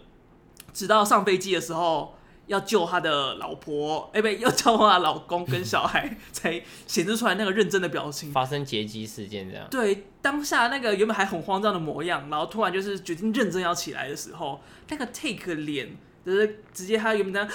[0.73, 2.16] 直到上飞机的时候，
[2.47, 8.31] 要救他的老婆，哎，不，要救他老公跟小孩， 才显示出来那个认真的表情。
[8.31, 9.67] 发生劫机事件这样。
[9.69, 15.95] 对，当下那个原本还很慌张的模样，然后突然就是决定认真要起来的时候，那个 take 脸。
[16.25, 17.49] 就是直接他原本这样，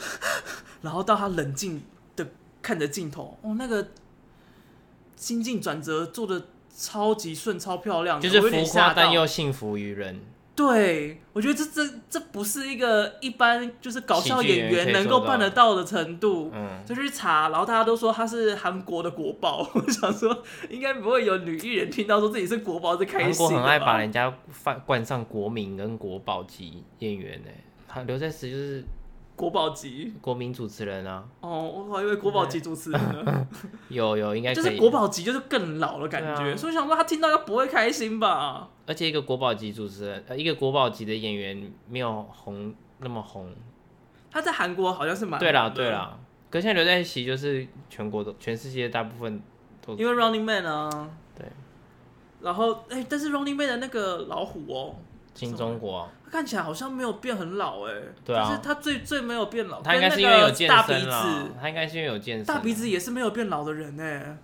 [0.80, 1.82] 然后到他冷静
[2.16, 2.26] 的
[2.62, 3.86] 看着镜头，哦，那个
[5.14, 10.22] 心境转折做的超级顺，超漂亮，就是浮夸但又幸福于人。
[10.58, 16.50] 对，我觉得这这这不是一个一般就是搞笑演员能够办得到的程度。
[16.52, 19.64] 嗯，就去查，然后大家都说他是韩国的国宝。
[19.72, 23.46] 我想说，应该不会有女艺人听到说自己是国宝是开心。
[23.46, 27.48] 韩国很爱把人家冠冠上国民跟国宝级演员呢。
[27.86, 28.84] 他刘在石就是
[29.38, 31.24] 国宝级国民主持人啊！
[31.40, 33.46] 哦，我还以为国宝级主持人呢。
[33.88, 36.50] 有有，应该就是国宝级，就是更老的感觉。
[36.50, 38.68] 啊、所以想说他听到应该不会开心吧？
[38.84, 43.54] 而且一个国宝级主持人，呃，一个国宝级的演员没有红那么红。
[44.28, 46.18] 他在韩国好像是蛮对啦对啦，
[46.50, 49.40] 跟现在刘在熙就是全国的全世界大部分
[49.80, 51.46] 都因为 Running Man 啊，对。
[52.40, 54.96] 然后哎、欸，但是 Running Man 的那个老虎哦。
[55.38, 64.36] 新中国，他看起来好像没有变很老哎，对啊，就是他最最没有变老，他应该是因为有健身了，他应该是因为有健身，大鼻子也是没有变老的人哎，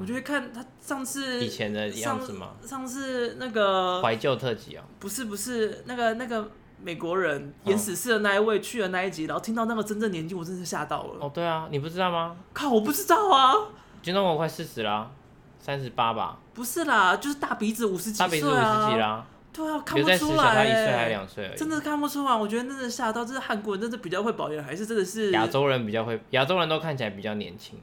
[0.00, 6.50] 我觉得看他上次以前的样子嘛，上次那个怀旧特辑啊，不是不是那个那个
[6.82, 11.16] 美国人演死侍的那一位去了那一集，然后听到那个真正年纪，我真是吓到了。
[11.20, 12.36] 哦，对啊，你不知道吗？
[12.52, 13.54] 靠，我不知道啊，
[14.02, 15.10] 金钟国快四十啦，
[15.58, 16.38] 三十八吧？
[16.54, 19.24] 不是啦，就是大鼻子五十几岁啊，大鼻子五十几啦。
[19.58, 22.32] 对啊，看不出来，他一岁还两岁，真的看不出来。
[22.32, 26.20] 我觉得真的吓到，这是韩国人，真的比较会保养，还是真的是亚洲人比较会？
[26.30, 27.76] 亚洲人都看起来比较年轻，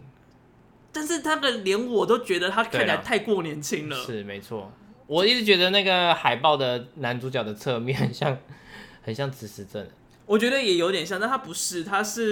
[0.93, 3.95] 但是他的连我都觉得他看起来太过年轻了。
[3.97, 4.71] 是没错，
[5.05, 8.37] 我一直觉得那个海报的男主角的侧面很像，
[9.03, 9.85] 很像慈禧镇。
[10.25, 12.23] 我觉得也有点像，但他不是，他是，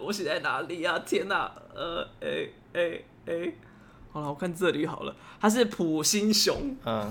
[0.00, 0.98] 我写在哪里啊？
[1.04, 3.52] 天哪，呃，哎哎哎。
[4.12, 7.08] 好了，我看这里好了，他是普心雄，嗯，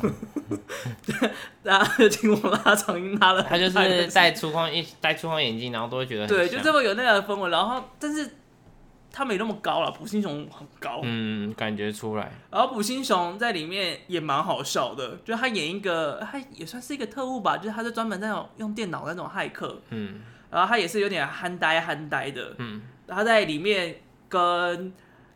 [1.63, 7.49] 大家就听我拉长音拉了，他就是戴粗框一戴粗框眼镜，然后都会觉得对，就这么有那个氛围。
[7.49, 8.29] 然后，但是
[9.13, 12.31] 他没那么高了，普心雄很高，嗯，感觉出来。
[12.51, 20.19] 然后普心雄在里面也蛮好笑的，就他演一个，他也算是一个特务吧，就是他是专门那种用电脑那种骇客，嗯，
[20.51, 24.91] 然后他也是有点憨呆憨呆的，嗯，他在里面跟。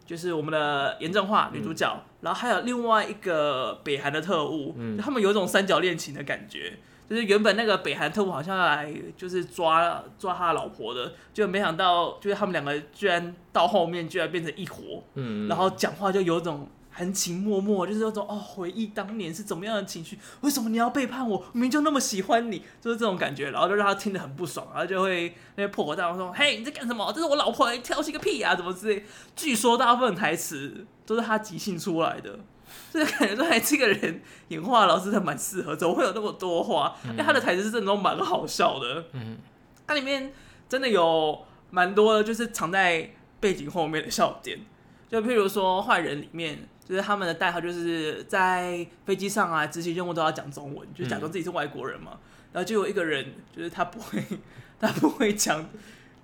[0.06, 6.74] 就是我们的严正化女主角，嗯、然后还有另外一个北韩的特务，嗯、他们有一种三角恋情的感觉。
[7.10, 16.68] 就是原本那个北韩特务好像要来就是抓抓他老婆的，就没想到就是他们两个居然到后面居然变成一伙，嗯，然后讲话就有种。
[16.96, 20.18] 含情脉脉，就是那种哦，回忆当年是怎么样的情绪？
[20.42, 21.40] 为什么你要背叛我？
[21.52, 27.12] 明明就那么喜欢你，就是这种感觉，然后就让他听得很不爽，然后就会那些破口大骂说：“嘿，你在干什么？
[27.12, 29.04] 这是我老婆，你调戏个屁啊，怎么之类。”
[29.36, 32.38] 据说大部分台词都是他即兴出来的，
[32.94, 36.96] 所以感觉出来这个人演话老师他蛮适合，怎么会有那么多话？
[37.06, 39.06] 因为他的台词是真的都蛮好笑的。
[39.14, 39.40] 嗯，
[39.88, 40.32] 它里面
[40.70, 44.60] 真的有蛮多的，就是藏在背景后面的笑点，
[45.10, 46.68] 就譬如说坏人里面。
[46.86, 52.20] 就是他们的代号，就是在飞机上啊，执行任务都要讲中文，就假装自己是外国人嘛。
[52.52, 54.24] 然后就有一个人，就是他不会，
[54.80, 55.66] 他不会讲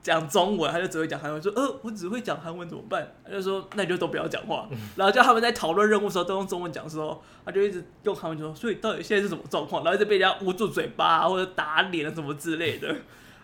[0.04, 1.42] 讲中文，他就只会讲韩文。
[1.42, 3.16] 说，呃，我只会讲韩文怎么办？
[3.26, 4.70] 他就说，那你就都不要讲话。
[4.96, 9.84] 然后叫他们在讨论任务的时候都用中文讲的时候，他就一直用韩文说，所以到底现在是什么状况？
[9.84, 12.96] 然后一直被人家捂住嘴巴、或者打脸啊什么之类的，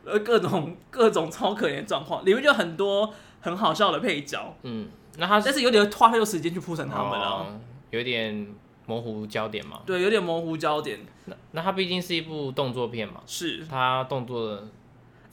[0.03, 4.55] 呃，各种各种超可怜状况，里面就很多很好笑的配角。
[4.63, 4.89] 嗯。
[5.17, 7.59] 那他但是有点花太多时间去铺陈他们了，哦，
[7.91, 8.47] 有点
[8.85, 9.81] 模糊焦点嘛。
[9.85, 10.99] 对，有点模糊焦点。
[11.25, 14.67] 那那他毕竟是一部动作片嘛，是他动作的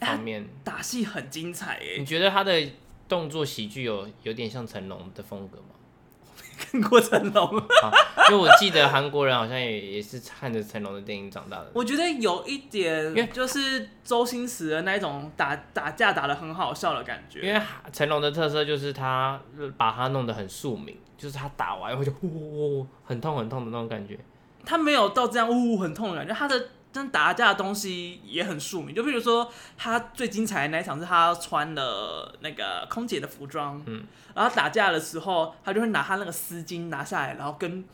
[0.01, 1.97] 方面，欸，打戏很精彩诶。
[1.99, 2.63] 你觉得他的
[3.09, 5.72] 动作喜剧有有点像成龙的风格吗？
[6.59, 7.55] 看过成龙，
[8.31, 11.71] 因为我记得韩国人好像也也是看着成龙的电影长大的。
[11.75, 17.41] 我觉得有一点，就是周星驰的那种打打架打的很好笑的感觉。
[17.41, 17.61] 因为
[17.93, 19.41] 成龙的特色就是他
[19.77, 24.19] 把他弄得很宿命，就是他打完后就呜呜很痛很痛的那种感觉。
[24.65, 26.69] 他没有到这样呜呜很痛的感觉，他的。
[26.93, 37.85] 但打架的东西也很庶民，就比如说他最精彩的那一场是他穿了那个空姐的服装，嗯，然后打架的时候，他就会拿他那个丝巾拿下来，然后跟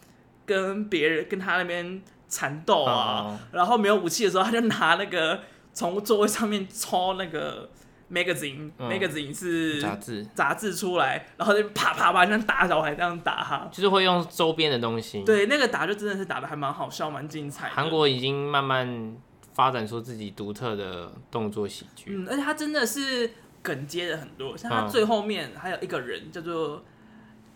[0.45, 5.41] 跟别人跟他那边缠斗啊，哦、然后没有武器的时候，他就拿那个
[5.73, 7.71] 从座位上面抽那个。
[8.11, 15.23] magazine，magazine、嗯、是杂志，杂志出来，然后就啪啪啪像打小孩这样打哈，就是会用周边的东西。
[15.25, 17.69] 对，那个打就真的是打的还蛮好笑，蛮精彩。
[17.69, 19.17] 韩国已经慢慢
[19.53, 26.83] 发展出自己独特的动作喜剧，嗯，而且他真的是梗接的很多，像他最后面还有一个人叫做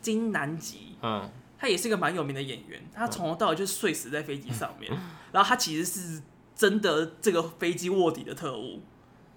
[0.01, 4.99] 金南吉，嗯，他也是一个蛮有名的演员，他从头到尾就睡死在飞机上面，嗯、
[5.33, 6.21] 然后他其实是
[6.55, 8.81] 真的这个飞机卧底的特务。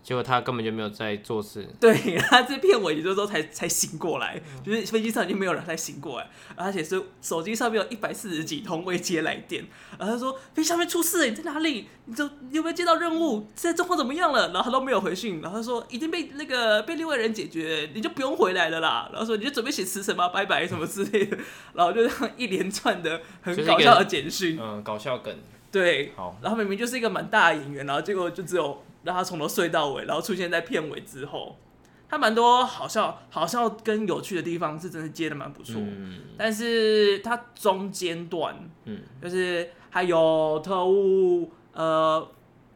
[0.06, 1.98] 结果他根本就没有在做事，对，
[2.30, 9.66] 他这片尾的时候才才醒过来，嗯、就是飞机上已经没有人才醒过来，而且是手机上面有一百四十几通未接来电，
[9.98, 11.88] 然后他说飞机上面出事了，你在哪里？
[12.06, 13.48] 你就你有没有接到任务？
[13.56, 14.50] 现在状况怎么样了？
[14.50, 19.10] 然后他都没有回讯，然后他说已经被那个被另外人解决，你就不用回来了啦。
[19.12, 21.36] 然后说你就准备写辞呈吧，拜拜什么之类的，
[21.74, 25.36] 然后就这样一连串的很搞笑的简讯，嗯，搞笑梗，
[25.72, 28.84] 对，好，然后明明就是一个蛮大的演员，然后结果就只有。
[29.06, 31.56] 让他从头睡到尾，然后出现在片尾之后，
[32.10, 35.76] 他蛮多好笑、好笑跟有趣的地方，是真的接的蛮不错。
[35.78, 42.28] 嗯、但是他中间段，嗯，就是还有特务呃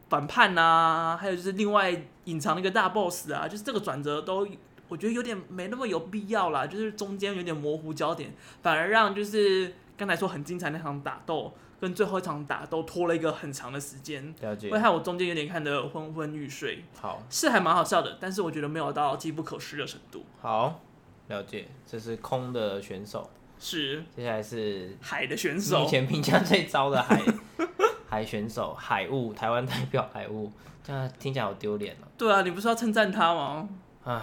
[0.08, 4.46] 反叛啊，还有就是另外隐藏一个大 boss 啊，就是这个转折都
[4.88, 11.52] 我觉得有点没那么有必要啦，就是中间有点模糊焦点，反而让就是刚才说很精彩那场打斗。
[11.80, 16.84] 跟最后一场打都拖了一个很长的时间，了解，会害我中间有点看得昏昏欲睡。
[17.00, 20.24] 好，是还蛮好笑的，但是我觉得没有到机不可失的程度。
[20.40, 20.80] 好，
[21.28, 27.22] 了解，这是空的选手，是，接下来是海的选手，目前评价最糟的海
[28.10, 30.52] 海选手，海雾，台湾代表海雾，
[30.84, 32.04] 这样听起来好丢脸哦。
[32.18, 33.68] 对啊，你不是要称赞他吗？
[34.04, 34.20] 唉。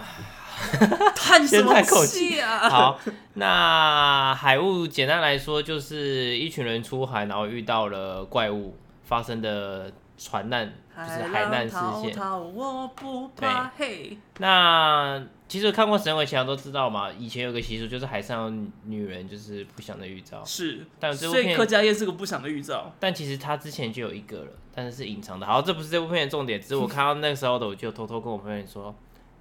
[1.15, 2.67] 叹什么气啊！
[2.67, 2.99] 好，
[3.35, 12.11] 那海雾简单来说就是一群人出海，然后遇到了怪物发生的船难，就是海难事件。
[13.77, 20.43] 对，那其实看过《神鬼奇航》都知道嘛，以前有个习俗就是海上有女人就是不祥的预兆。
[20.43, 22.91] 是，但这部片柯佳嬿是个不祥的预兆。
[22.99, 25.45] 但其实他之前就有一个了，但是是隐藏的。
[25.45, 28.95] 好，这不是这部片的重点，只是我看到那个时候的，我就偷偷跟我朋友说。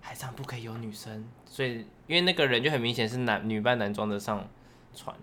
[0.07, 4.49] 海上不可以有女生，所以因为那个人就很明显是男女扮男装的上
[4.95, 5.17] 船，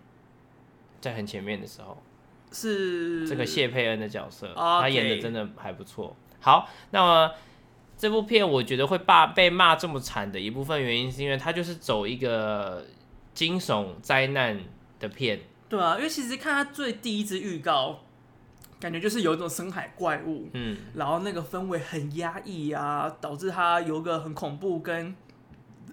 [1.00, 2.04] 在很前面的时候
[2.52, 4.82] 是这个谢佩恩的角色，Okay.
[4.82, 6.14] 他演的真的还不错。
[6.42, 7.32] 好，那么
[7.98, 12.86] 这部片我觉得会骂被骂这么惨的一部分原因，是因为他就是走一个
[13.34, 14.60] 惊悚灾难
[15.00, 15.40] 的片。
[15.70, 18.02] 对啊，因为其实看他最第一支预告。
[18.84, 25.16] 感觉就是有一种深海怪物，嗯，然后那个氛围很压抑啊，导致他有个很恐怖跟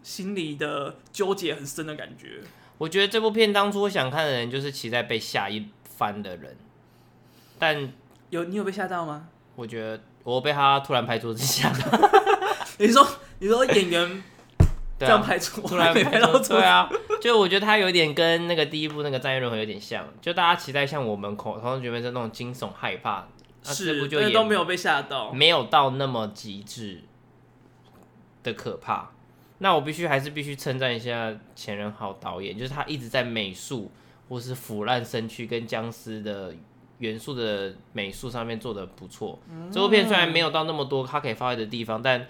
[0.03, 2.41] 心理的纠结很深的感觉。
[2.79, 6.57] 我觉得这部片当初我想看的人就是期待被吓一番的人，
[7.61, 7.93] 但
[8.31, 9.29] 有你有被吓到吗？
[9.55, 12.11] 我觉得我被他突然拍桌子吓到。
[12.79, 13.07] 你说
[13.39, 14.25] 你说演员？
[14.99, 23.29] 这样拍出，突然拍到对啊，就我觉得他有点跟那个第一部那个《战役任务》有点像，就大家期待像我们恐同学们是那种惊悚害怕，
[23.63, 27.03] 是，因为都没有被吓到，没有到那么极致
[28.43, 29.11] 的可怕。
[29.59, 33.91] 那我必须还是必须称赞一下前人豪导演，就是他一直在美术
[34.29, 36.55] 或是腐烂身躯跟僵尸的
[36.97, 39.39] 元素的美术上面做的不错。
[39.51, 42.27] 嗯、这部片虽然没有到那么多他可以发挥的地方，但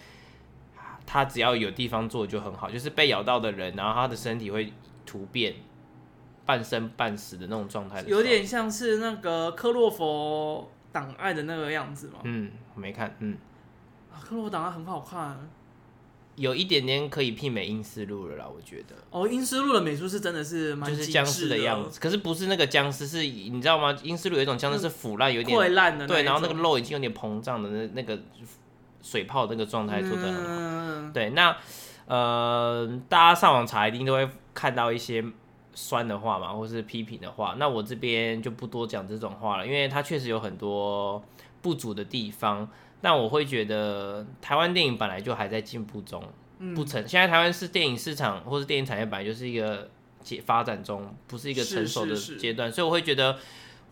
[1.12, 4.72] 他只要有地方做就很好，就是被咬到的人，然后他的身体会
[5.04, 5.56] 突变，
[6.46, 12.20] 半生半死的那种状态，有点像是那个克洛佛档案的那个样子嘛。
[12.22, 13.36] 嗯，我没看，嗯，
[14.12, 15.50] 啊、克洛佛档案很好看，
[16.36, 18.94] 有一点点可以媲美《英斯路》了啦，我觉得。
[19.10, 23.92] 哦，《英斯路》的美术是真的是蛮就是僵尸的样子，可是不是那个僵尸，是你知道吗？
[24.04, 28.16] 《英斯路》有一种僵尸是腐烂，有点溃烂的，对，然后那个肉已经有点膨胀的那那个。
[29.02, 31.56] 水泡那个状态做得很好，嗯、对，那
[32.06, 35.24] 呃，大家上网查一定都会看到一些
[35.74, 41.22] 酸的话嘛，或是批评的话，那我这边就不多讲这种话了，因为它确实有很多
[41.62, 42.68] 不足的地方。
[43.02, 46.22] 但我会觉得台湾电影本来就还在进步中，
[46.74, 47.00] 不成。
[47.00, 49.88] 嗯、现在台湾是电影市场或是电影产业本来就是一个
[50.22, 53.38] 解发展中，不是一个成熟的阶段，所以我会觉得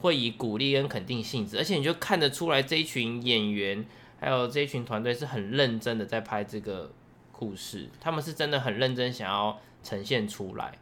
[0.01, 3.87] 会以鼓励跟肯定性质，而且你就看得出来这一群演员
[4.21, 6.91] 还有这一群团队是很认真的在拍这个
[7.33, 10.73] 故事，他们是真的很认真想要呈现出来。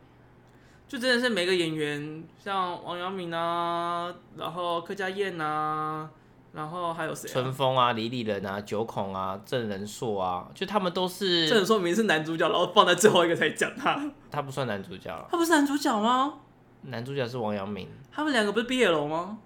[0.88, 6.08] 就真的是每个演员，像王阳明啊，然后柯佳燕啊，
[6.52, 7.32] 然后还有谁、啊？
[7.32, 11.48] 春风啊，李李仁啊，九孔啊，郑仁硕啊，就他们都是。
[11.48, 14.00] 郑仁硕明明是男主角，然后放在最后一个才讲他。
[14.30, 15.26] 他不算男主角了。
[15.28, 16.34] 他不是男主角吗？
[16.82, 17.88] 男主角是王阳明。
[18.12, 19.38] 他们两个不是 BL 吗？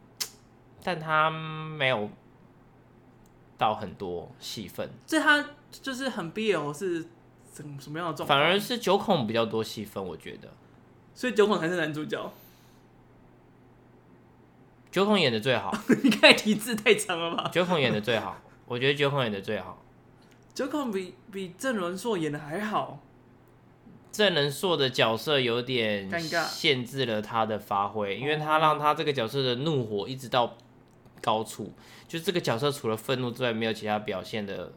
[0.84, 2.11] 但他没有
[3.61, 4.90] 到很多戏份。
[5.06, 7.02] 所以他就是很 BL 是
[7.54, 8.28] 什什么样的状况？
[8.28, 10.48] 反而是九孔比较多戏份，我觉得。
[11.14, 12.32] 所以九孔才是男主角，
[14.90, 15.70] 九孔演的最好。
[16.02, 17.50] 你看题字太长了吧？
[17.52, 19.82] 九孔演的最好，我觉得九孔演的最好。
[20.54, 22.98] 九孔比比郑人硕演的还好。
[24.11, 30.56] 郑人硕的角色有点限制了他的发挥，因为他让他这个角色的怒火一直到
[31.21, 31.73] 高处，
[32.09, 34.73] 就这个角色除了愤怒之外，没有其他表现的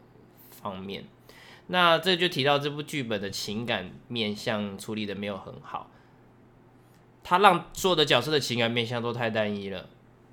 [0.50, 1.04] 方面。
[1.68, 5.90] 那这就提到这部剧本的情感面向处理的没有很好。
[7.22, 9.88] 他让所有的角色的情感面向都太单一了，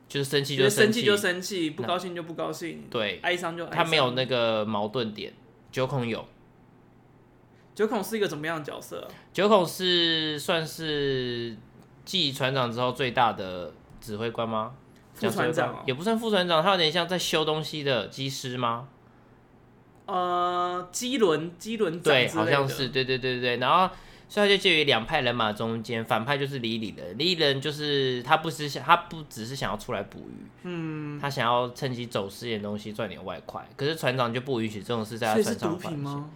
[0.09, 3.78] 就是生气就生气就生气，不高兴就不高兴，对，哀伤就哀伤。
[3.78, 5.34] 他没有那个矛盾点。
[5.72, 6.28] 九孔有，
[7.74, 9.07] 九孔是一个怎么样的角色？
[9.32, 11.55] 九孔是算是
[12.03, 14.76] 继船长之后最大的指挥官吗？
[15.30, 18.88] 副船长、喔、也不算副船长，他有点像在修东西的机师吗？
[20.05, 23.93] 呃，机轮机轮对，好像是，对对对对对，然后。
[24.34, 33.67] 所以他就介于两派人马中间，反派就是李李人，李李人就是他不是想，他不只是想要出来捕鱼，嗯，他想要趁机走私点东西赚点外快。
[33.76, 36.32] 可是船长就不允许这种事在他船上发生。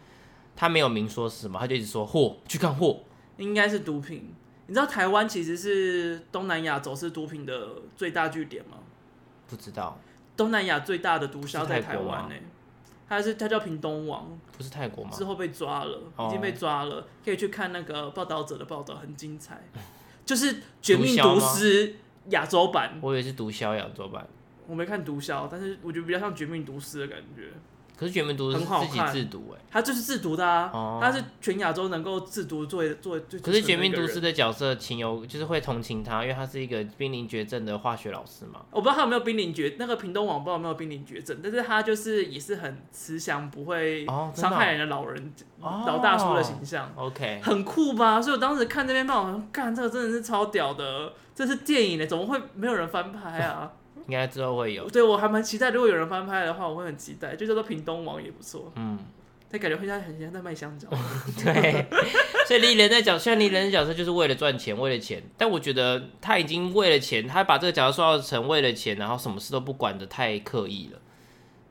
[0.57, 2.99] 他没有明说什么，他就一直说货，去看货，
[3.37, 4.33] 应该是毒品。
[4.67, 8.77] 你知道台湾其实是东南亚走私毒品的最大据点吗？
[9.47, 9.99] 不知道。
[10.35, 12.41] 东南亚最大的毒枭在台湾呢、欸。
[13.07, 15.11] 他是他叫屏东王，不是泰国吗？
[15.13, 19.63] 之后被抓了，已经被抓了，可以去看那个报道者的报道，很精彩。
[20.25, 21.87] 就是《绝命毒师》
[22.29, 24.27] 亚洲版，我以为是毒枭亚洲版，
[24.65, 27.51] 我没看毒枭，但是我觉得比较像《绝命毒师》的感觉。
[27.97, 33.39] 可是绝命毒师是自己制毒哎，他就是制毒的啊，哦、他是全亚洲能够制毒做做最。
[33.39, 38.61] 可是绝命毒师的角色情有就是会同情他，因为他是一个濒临绝症的化学老师嘛。
[38.71, 46.91] 我不知道他有没有濒临绝，那个屏东网不知道有没有濒临绝症，但是他就是也是很慈祥，不会伤害人的老人、哦、老大叔的形象。
[46.95, 48.21] 哦、OK，很酷吧？
[48.21, 53.71] 所以我当时看这篇报道，干这个真的是超屌的，这是电影呢，怎么会没有人翻拍啊？
[54.07, 58.71] 应该之后会有，对，我还蛮期待，如果有人翻拍的话，我会很期待，就叫做屏东王也不错。
[58.75, 58.99] 嗯，
[59.51, 60.87] 他感觉会像很像在卖香蕉。
[61.43, 61.85] 对，
[62.47, 70.99] 所以李仁在角，虽然李仁的角色就是为了赚钱，为了钱，但我觉得他已经为了钱，他把这个角色塑造成为了钱，然后什么事都不管的太刻意了，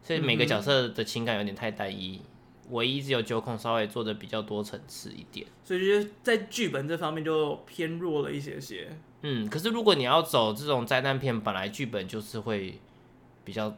[0.03, 2.27] 所以每个角色的情感有点太单一，嗯、
[2.71, 8.89] 唯一只有九孔稍微做的比较多层次一点，所以就是在剧本这方面就偏弱了一些些。
[9.23, 12.79] 嗯，可是如果你要走这种灾难片，本来剧本就是会
[13.45, 13.75] 比较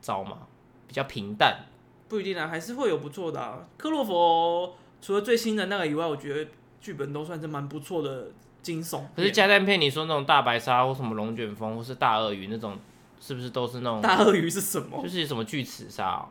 [0.00, 0.46] 糟嘛，
[0.88, 1.66] 比较平淡。
[2.08, 3.66] 不一定啊，还是会有不错的啊。
[3.76, 6.50] 克洛佛除了最新的那个以外，我觉得
[6.80, 8.28] 剧本都算是蛮不错的
[8.62, 9.02] 惊悚。
[9.14, 12.78] 可是灾难片，你说那种大白鲨或什么龙卷风或是大鳄鱼那种，
[13.20, 14.00] 是不是都是那种？
[14.00, 15.02] 大鳄鱼是什么？
[15.02, 16.28] 就是什么巨齿鲨喔？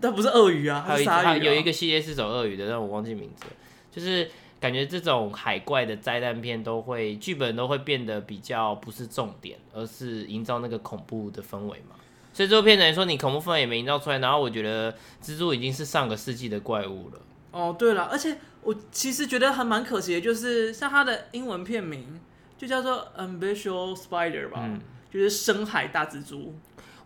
[0.00, 3.44] 但不是鳄鱼啊，还有一它有一个系列是走鳄鱼的，但我忘记名字，
[3.90, 4.30] 就是。
[4.60, 11.94] 感觉这种海怪的灾难片都会剧本都会变得比较不是重点，而是营造那个恐怖的氛围嘛。
[12.32, 14.92] 所以这部片等于说你恐怖氛围也没营造出来，然后我觉得
[15.22, 17.20] 蜘蛛已经是上个世纪的怪物了。
[17.52, 22.20] 哦，对了，而且我其实觉得还蛮可惜的，就是像它的英文片名
[22.56, 26.52] 就叫做 Abyssal Spider 吧，嗯、就是深海大蜘蛛。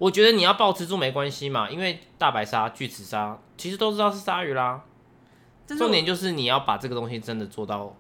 [0.03, 4.83] 我觉得你要报蜘蛛没关系嘛，因为大白鲨、巨齿鲨其实都知道是鲨鱼啦。
[5.79, 7.97] 重点就是你要把这个东西真的做到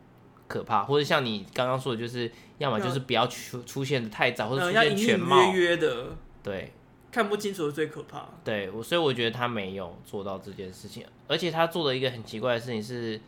[0.49, 2.29] 可怕，或者像你刚刚说的，就是
[2.59, 6.07] 要么就是不要出出现的太早，或者出现全貌，隐隐约约的，
[6.43, 6.73] 对，
[7.13, 8.27] 看不清楚的最可怕。
[8.43, 13.21] 对，我所以我觉得他没有做到这件事情，而且他做的一个很奇怪的事情是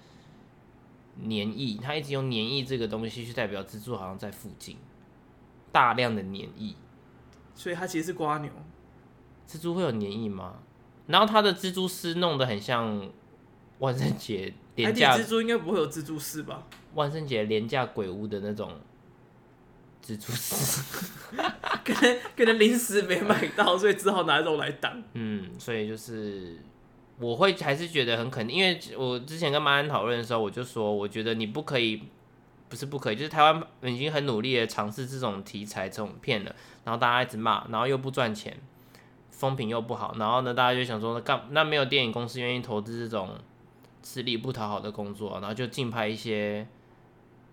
[1.22, 4.76] 粘液，他一直用粘液这个东西去代表蜘蛛好像在附近，
[5.70, 6.74] 大量的粘液，
[7.54, 8.50] 所以它其实是瓜牛。
[9.48, 10.54] 蜘蛛会有粘液吗？
[11.06, 13.10] 然后它的蜘蛛丝弄得很像。
[13.80, 16.62] 万圣节廉价蜘蛛应该不会有蜘蛛丝吧？
[16.94, 18.70] 万圣节廉价鬼屋的那种
[20.02, 20.80] 蜘蛛丝，
[21.84, 25.02] 可能可能临时没买到，所以只好拿这种来挡。
[25.14, 26.56] 嗯，所以就是
[27.18, 32.00] 我会还是觉得很肯定，因为我之前跟马安讨论的时候，我就说，我觉得你不可以，
[32.74, 36.52] 不是不可以，就是台湾已经很努力的尝试这种题材这种片了，
[36.82, 38.58] 然后大家一直骂，然后又不赚钱，
[39.30, 43.30] 风评又不好，然后呢，大家就想说，那干那没有电影公司愿意投资这种
[44.02, 46.66] 吃力不讨好的工作，然后就竞拍一些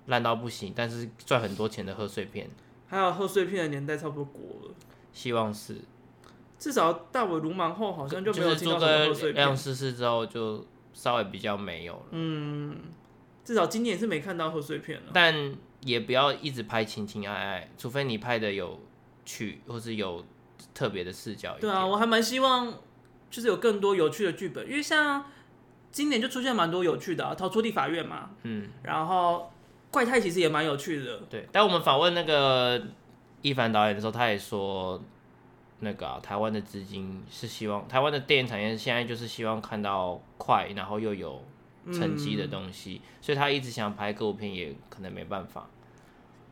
[0.08, 2.50] 烂到不行，但是赚很多钱的贺岁片。
[2.88, 4.74] 还有贺岁片的年代差不多过了，
[5.14, 5.78] 希望是。
[6.58, 9.44] 至少大我鲁莽后好像就没有听到什么贺岁片。
[9.44, 12.06] 亮试试之后就稍微比较没有了。
[12.10, 12.76] 嗯，
[13.44, 15.12] 至少今年是没看到贺岁片了。
[15.14, 18.80] 但也不要一直拍情情爱爱，除非你拍的有
[19.26, 20.24] 趣或是有
[20.74, 21.58] 特别的视角。
[21.60, 22.74] 对啊，我还蛮希望
[23.30, 25.26] 就是有更多有趣的剧本，因为像
[25.92, 28.32] 今年就出现蛮多有趣的、啊，逃出地法院嘛。
[28.44, 29.52] 嗯，然后
[29.90, 31.18] 怪胎其实也蛮有趣的。
[31.30, 32.82] 对，但我们访问那个
[33.42, 35.02] 一凡导演的时候，他也说。
[35.84, 41.44] 那个、啊、台湾的资金是希望台湾的电影产业现在就是希望看到快，然后又有
[41.92, 45.68] 成绩的东西，嗯、所以他一直想拍歌舞片，也可能没办法。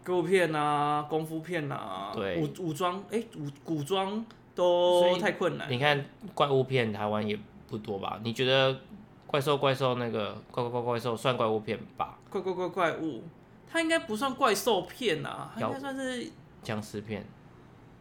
[0.04, 4.26] 歌舞片啊，功夫片啊，对，武武装哎，武古装
[4.56, 5.70] 都太困难。
[5.72, 6.04] 你看
[6.34, 8.20] 怪物片，台湾也不多吧？
[8.24, 8.80] 你觉得
[9.28, 12.18] 怪兽怪兽那个怪怪怪怪兽算怪物片吧？
[12.30, 13.24] 怪怪怪怪物，
[13.70, 16.32] 它应该不算怪兽片啊，它应该算是
[16.64, 17.26] 僵尸片，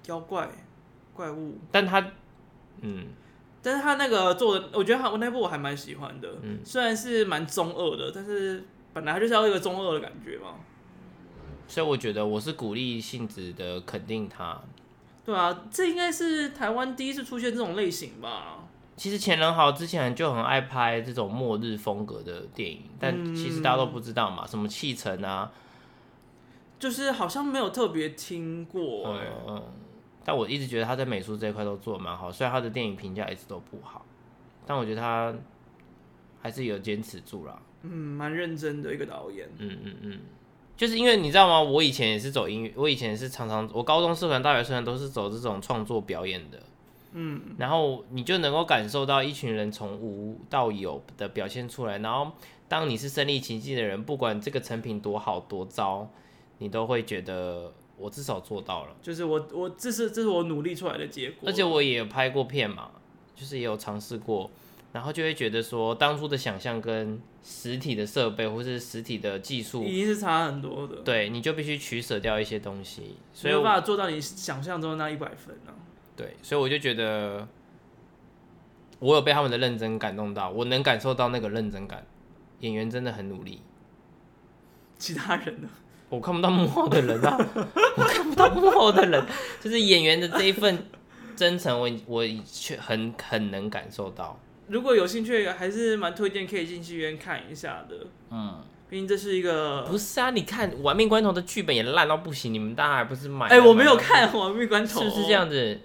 [0.06, 0.48] 妖怪。
[1.14, 2.12] 怪物，但它，
[2.80, 3.08] 嗯，
[3.60, 10.54] 但是他那个做的，我觉得他我那部我还蛮喜欢的，嗯，虽然是蛮中二的，但是本来就是要一个中二的感觉嘛，
[11.66, 14.60] 所以我觉得我是鼓励性质的肯定他，
[15.24, 18.64] 对啊，这应该是台湾第一次出现这种类型吧。
[18.96, 25.50] 其实钱人豪之前就很爱拍这种末日风格的电影，但其实大家都不知道嘛，嗯、什么弃城啊，
[26.78, 29.56] 就是好像没有特别听过、欸，嗯。
[29.56, 29.62] 嗯
[30.28, 34.04] 但我一直觉得他在美术这一块都做得蛮好，虽然他的电影评价一直都不好，
[34.66, 35.34] 但我觉得他
[36.42, 37.62] 还是有坚持住了。
[37.80, 39.48] 嗯，蛮认真的一个导演。
[39.56, 40.20] 嗯嗯嗯，
[40.76, 41.62] 就是因为你知道吗？
[41.62, 46.62] 我以前也是走音乐，我以前也是常常，我高中社团、大学社团都是走这种创作表演的。
[47.12, 52.32] 嗯，然后你就能够感受到一群人从无到有的表现出来，然后
[52.68, 56.10] 当你是身历其境的人，不管这个成品多好多糟，
[56.58, 57.72] 你都会觉得。
[57.98, 62.90] 我至少做到了，就是我我这是这是我努力出来的结果，而且我也有拍过片嘛，
[63.34, 64.50] 就是也有尝试过，
[64.92, 75.74] 然后就会觉得说当初的想象跟实体的设备或是实体的技术已经是差很多的，对，你就必须取舍掉一些东西，所以没有办法做到你想象中的那一百分啊。
[76.14, 77.46] 对，所以我就觉得
[79.00, 82.06] 我有被他们的认真感动到，我能感受到那个认真感，
[82.60, 83.62] 演员真的很努力，
[84.98, 85.68] 其他人呢？
[86.08, 87.36] 我看不到幕后的人啊，
[87.96, 89.24] 我看不到幕后的人，
[89.60, 90.86] 就是演员的这一份
[91.36, 94.38] 真诚，我我却很很能感受到。
[94.68, 98.06] 如果有兴趣，还是蛮推荐可以进戏院看一下的。
[98.30, 100.30] 嗯，毕竟这是一个不是啊？
[100.30, 103.46] 你看《玩命关头》的剧本也烂到不行，你们大家还不是买？
[103.46, 105.80] 哎、欸，我没有看《玩命关头》，是不是这样子？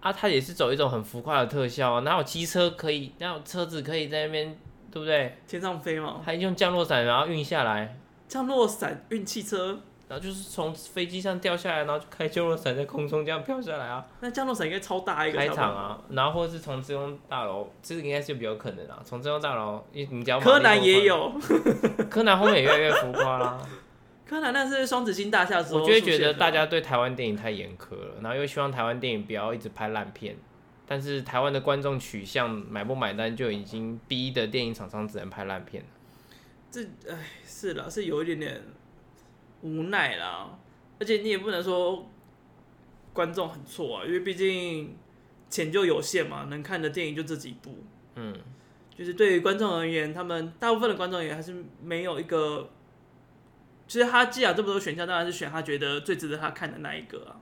[0.00, 3.12] 啊，他也是走一种很浮夸的特效啊，哪有机车可以？
[3.18, 4.56] 哪有车子可以在那边，
[4.90, 5.38] 对不对？
[5.48, 6.20] 天上飞吗？
[6.24, 7.98] 还用降落伞然后运下来。
[8.28, 14.04] 降落伞运汽车，然后就是从飞机上掉下来，然后就开降落伞在空中这样飘下来啊。
[14.20, 15.38] 那降落伞应该超大一个。
[15.38, 19.00] 开场啊，然后或者是从这栋大楼，这个应该是比较可能啊。
[19.04, 21.32] 从这栋大楼，你你讲柯南也有，
[22.10, 23.60] 柯南后面也越来越浮夸啦。
[24.26, 30.34] 柯南那是双子星大厦之后，我就会觉得大家对台湾电影太严苛了，然后又希望台湾电影不要一直拍烂片，
[30.86, 35.88] 但是台湾的观众取向买不买单就已经逼的电影厂商只能拍烂片了。
[36.74, 37.16] 这哎，
[37.46, 38.60] 是啦，是有一点点
[39.62, 40.58] 无奈啦，
[40.98, 42.10] 而且你也不能说
[43.12, 44.96] 观众很错啊，因为毕竟
[45.48, 47.76] 钱就有限嘛，能看的电影就这几部。
[48.16, 48.36] 嗯，
[48.92, 52.68] 就是对于观众而言，他们大部分的观众也还是没有一个，
[53.86, 57.38] 其实他既然这么多选项，当然是选他觉得最值得他看的那一个啊。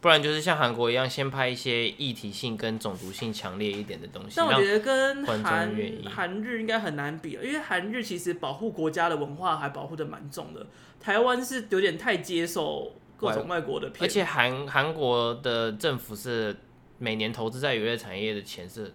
[0.00, 4.34] 不然就是像韩国一样，先拍一些议题性跟种族性强烈一点的东西。
[4.36, 5.74] 但我觉得跟韩
[6.04, 10.66] 韩日应该很难比，因为韩日其实保护国家的文化还保护的蛮重的。
[11.00, 16.54] 台湾是有点太接受各种外国的片，而且韩韩国的政府是
[16.98, 18.92] 每年投资在娱乐产业的钱是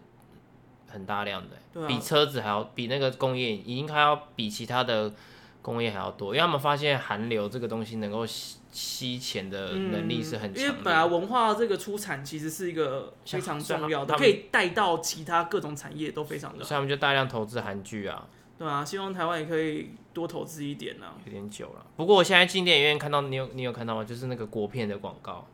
[0.87, 5.13] 很大量的，啊、比车子还要比那个工业已经还要比其他的
[5.61, 8.25] 工业还要多，因为他们发现韩流这个东西能够。
[8.25, 16.63] 吸吸钱的能力是很强因为本来文化这个出产其实是一个非常重要的，可以带到其他各种产业都非常的。
[16.63, 18.25] 所以他们就大量投资韩剧啊，
[18.57, 21.19] 对啊，希望台湾也可以多投资一点呢，啊。
[21.25, 24.05] 有点久了，不过我现在进电影院看到你有你有看到吗？
[24.05, 25.45] 就是那个国片的广告，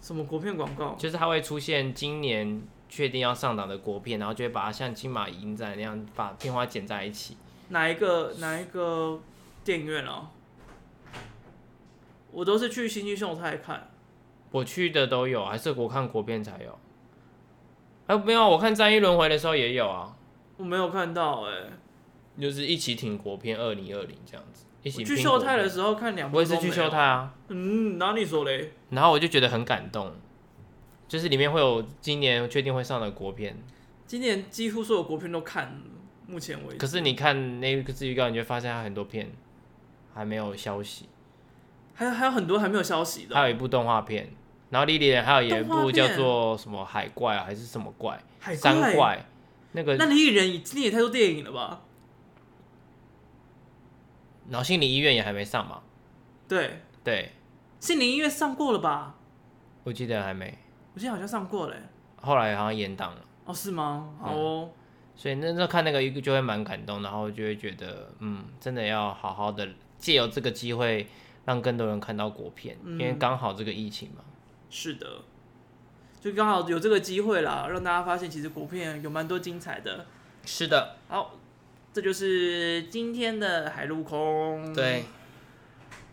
[0.00, 0.94] 什么国片广告？
[0.98, 7.36] 就是它会出现今年确定要上档的国片，然后就会把它像金马影展那样把片花剪在一起。
[7.68, 9.20] 哪一个哪一个
[9.64, 10.30] 电影院啊？
[12.30, 13.90] 我都是去新剧秀才看。
[14.50, 16.78] 我去的都有，还是我看国片才有？
[18.06, 20.16] 哎，没有，我看《战役轮回》的时候也有啊。
[20.56, 21.72] 我没有看到哎、欸，
[22.40, 27.34] 就是一起挺国片二零二零这样子，一起去秀泰的时候看两部，我也是去秀泰啊。
[27.48, 28.72] 嗯，哪里说嘞？
[28.90, 30.12] 然后我就觉得很感动，
[31.08, 33.56] 就是里面会有今年确定会上的国片。
[34.06, 35.80] 今年几乎所有国片都看了，
[36.26, 36.78] 目前为止。
[36.78, 39.30] 可是你看那个预告，你就发现它很多片
[40.14, 41.08] 还没有消息，
[41.94, 43.34] 还有还有很多还没有消息的。
[43.34, 44.30] 还有一部动画片，
[44.70, 48.22] 然后莉莉人还有一部叫做什么海怪啊，还是什么怪？
[48.40, 49.26] 海怪山怪。
[49.72, 51.80] 那个，那莉莉人今年也太多电影了吧？
[54.50, 55.80] 然后心理医院也还没上嘛？
[56.46, 57.32] 对对，
[57.80, 59.14] 心理医院上过了吧？
[59.84, 60.58] 我记得还没，
[60.94, 61.76] 我记得好像上过嘞。
[62.20, 63.20] 后来好像延档了。
[63.46, 64.12] 哦，是吗？
[64.20, 64.68] 好哦。
[64.70, 64.76] 嗯，
[65.16, 69.66] 所以那时候看那个就会蛮感动，然后就会觉得，嗯，真的要好好的
[70.02, 71.06] 借由这个机会，
[71.46, 74.22] 让更多人看到国片，嗯，因为刚好这个疫情嘛。
[74.68, 75.06] 是的。
[76.20, 80.06] 就刚好有这个机会啦，让大家发现其实国片有蛮多精彩的。
[80.44, 81.38] 是的，好，
[81.92, 84.74] 这就是今天的海陆空。
[84.74, 85.04] 对。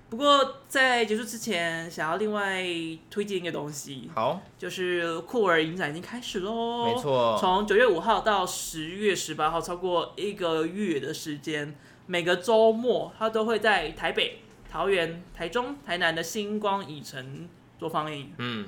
[0.10, 2.64] 不过在结束之前，想要另外
[3.12, 4.10] 推荐一个东西。
[4.16, 4.42] 好。
[4.58, 6.86] 就是酷儿影展已经开始喽。
[6.86, 7.38] 没错。
[7.40, 11.76] 从九月五号到十月十八号，超过一个月的时间，
[12.10, 17.48] 每个周末他都会在台北、桃园、台中、台南的星光影城
[17.78, 18.34] 做放映。
[18.40, 18.66] 嗯。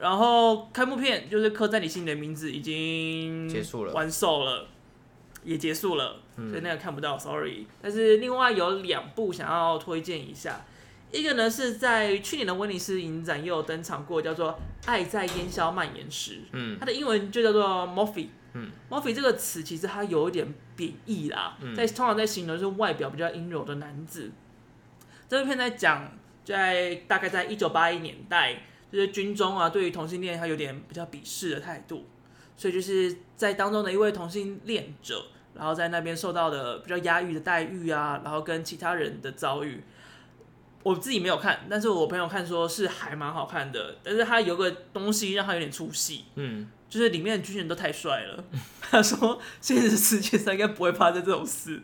[0.00, 4.68] 然后开幕片就是刻在你心里的名字已经结束了，完售了，
[5.44, 7.66] 也结束了，所以那个看不到，sorry。
[7.82, 10.64] 但是另外有两部想要推荐一下，
[11.10, 14.52] 一个呢是在去年的威尼斯影展也有登场过，叫做
[14.86, 24.30] 《爱在烟消蔓延时》，嗯，它的英文就叫做 Moffy，嗯，Moffy 这个词其实它有一点贬义啦，在通常在形容是外表比较阴柔的男子。
[25.28, 26.12] 这部片在讲，
[26.44, 28.62] 在大概在一九八一年代。
[28.90, 32.06] 就是军中啊，对于同性恋他有点比较鄙视的态度，
[32.56, 39.84] 所以就是在当中的一位同性恋者，然后在那边受到的比较压抑的待遇啊，然后跟其他人的遭遇，
[40.82, 48.44] 我自己没有看，但是我朋友看说是还蛮好看的，但是他有个东西让他有点出戏，嗯，就是里面的军人都太帅了，
[48.80, 51.82] 他说现实世界上应该不会发生这种事。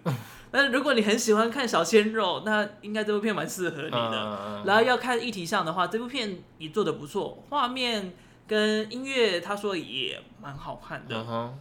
[0.51, 4.63] 但是如果你很喜欢看小鲜肉，那应该这部片蛮适合你的。
[4.65, 8.13] 然后要看议题上的话，这部片也做的不错，画面
[8.47, 11.53] 跟音乐他说也蛮好看的。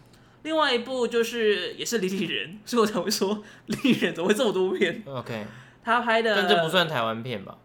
[0.44, 5.48] 另外一部就是也是李李仁，所以我才会说李李仁怎么会这么多片？OK，
[5.84, 7.58] 他拍的，但这不算台湾片吧？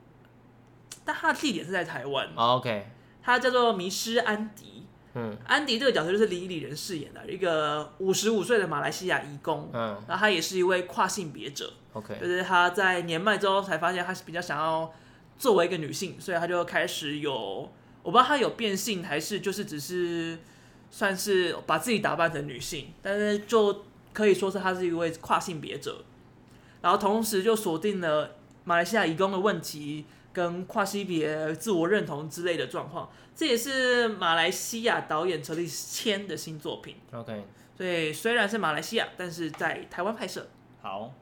[1.05, 2.29] 但他的地点是在台湾。
[2.37, 2.87] OK，
[3.22, 4.78] 他叫做迷失安迪。
[5.14, 14.92] 嗯，安迪这个角色就是李李仁饰演的一个五十五岁的马来西亚移工，嗯，然后他也是一位跨性别者，OK，就是他在年迈之后才发现他是比较想要
[15.38, 17.32] 作为一个女性，所以他就开始有，
[18.02, 20.38] 我不知道他有变性还是就是只是
[20.90, 26.04] 算是把自己打扮成女性，但是就可以说是他是一位跨性别者，
[26.82, 30.04] 然后同时就锁定了马来西亚移工的问题。
[30.39, 36.95] 跟跨性别、自我认同之类的状况，这也是马来西亚导演陈立谦的新作品。
[37.12, 37.45] OK，
[37.76, 40.47] 所以虽然是马来西亚，但是在台湾拍摄。
[40.80, 41.12] 好，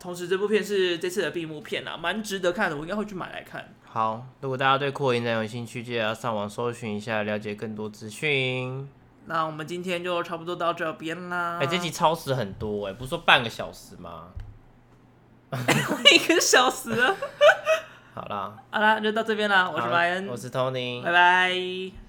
[0.00, 3.72] 同时这部片是这次的闭幕片啊，蛮值得看的，我应该会去买来看。
[3.84, 8.88] 好，如果大家对酷儿影展有兴趣，记得要上网搜寻一下，了解更多资讯。
[9.26, 11.58] 那我们今天就差不多到这边啦。
[11.58, 14.30] 哎、欸，这集超时很多哎、欸，不是说半个小时吗？
[16.12, 17.14] 一个小时啊。
[18.14, 19.68] 好啦，好啦，就到这边啦。
[19.68, 22.03] 我是莱恩，我是 Tony，拜拜。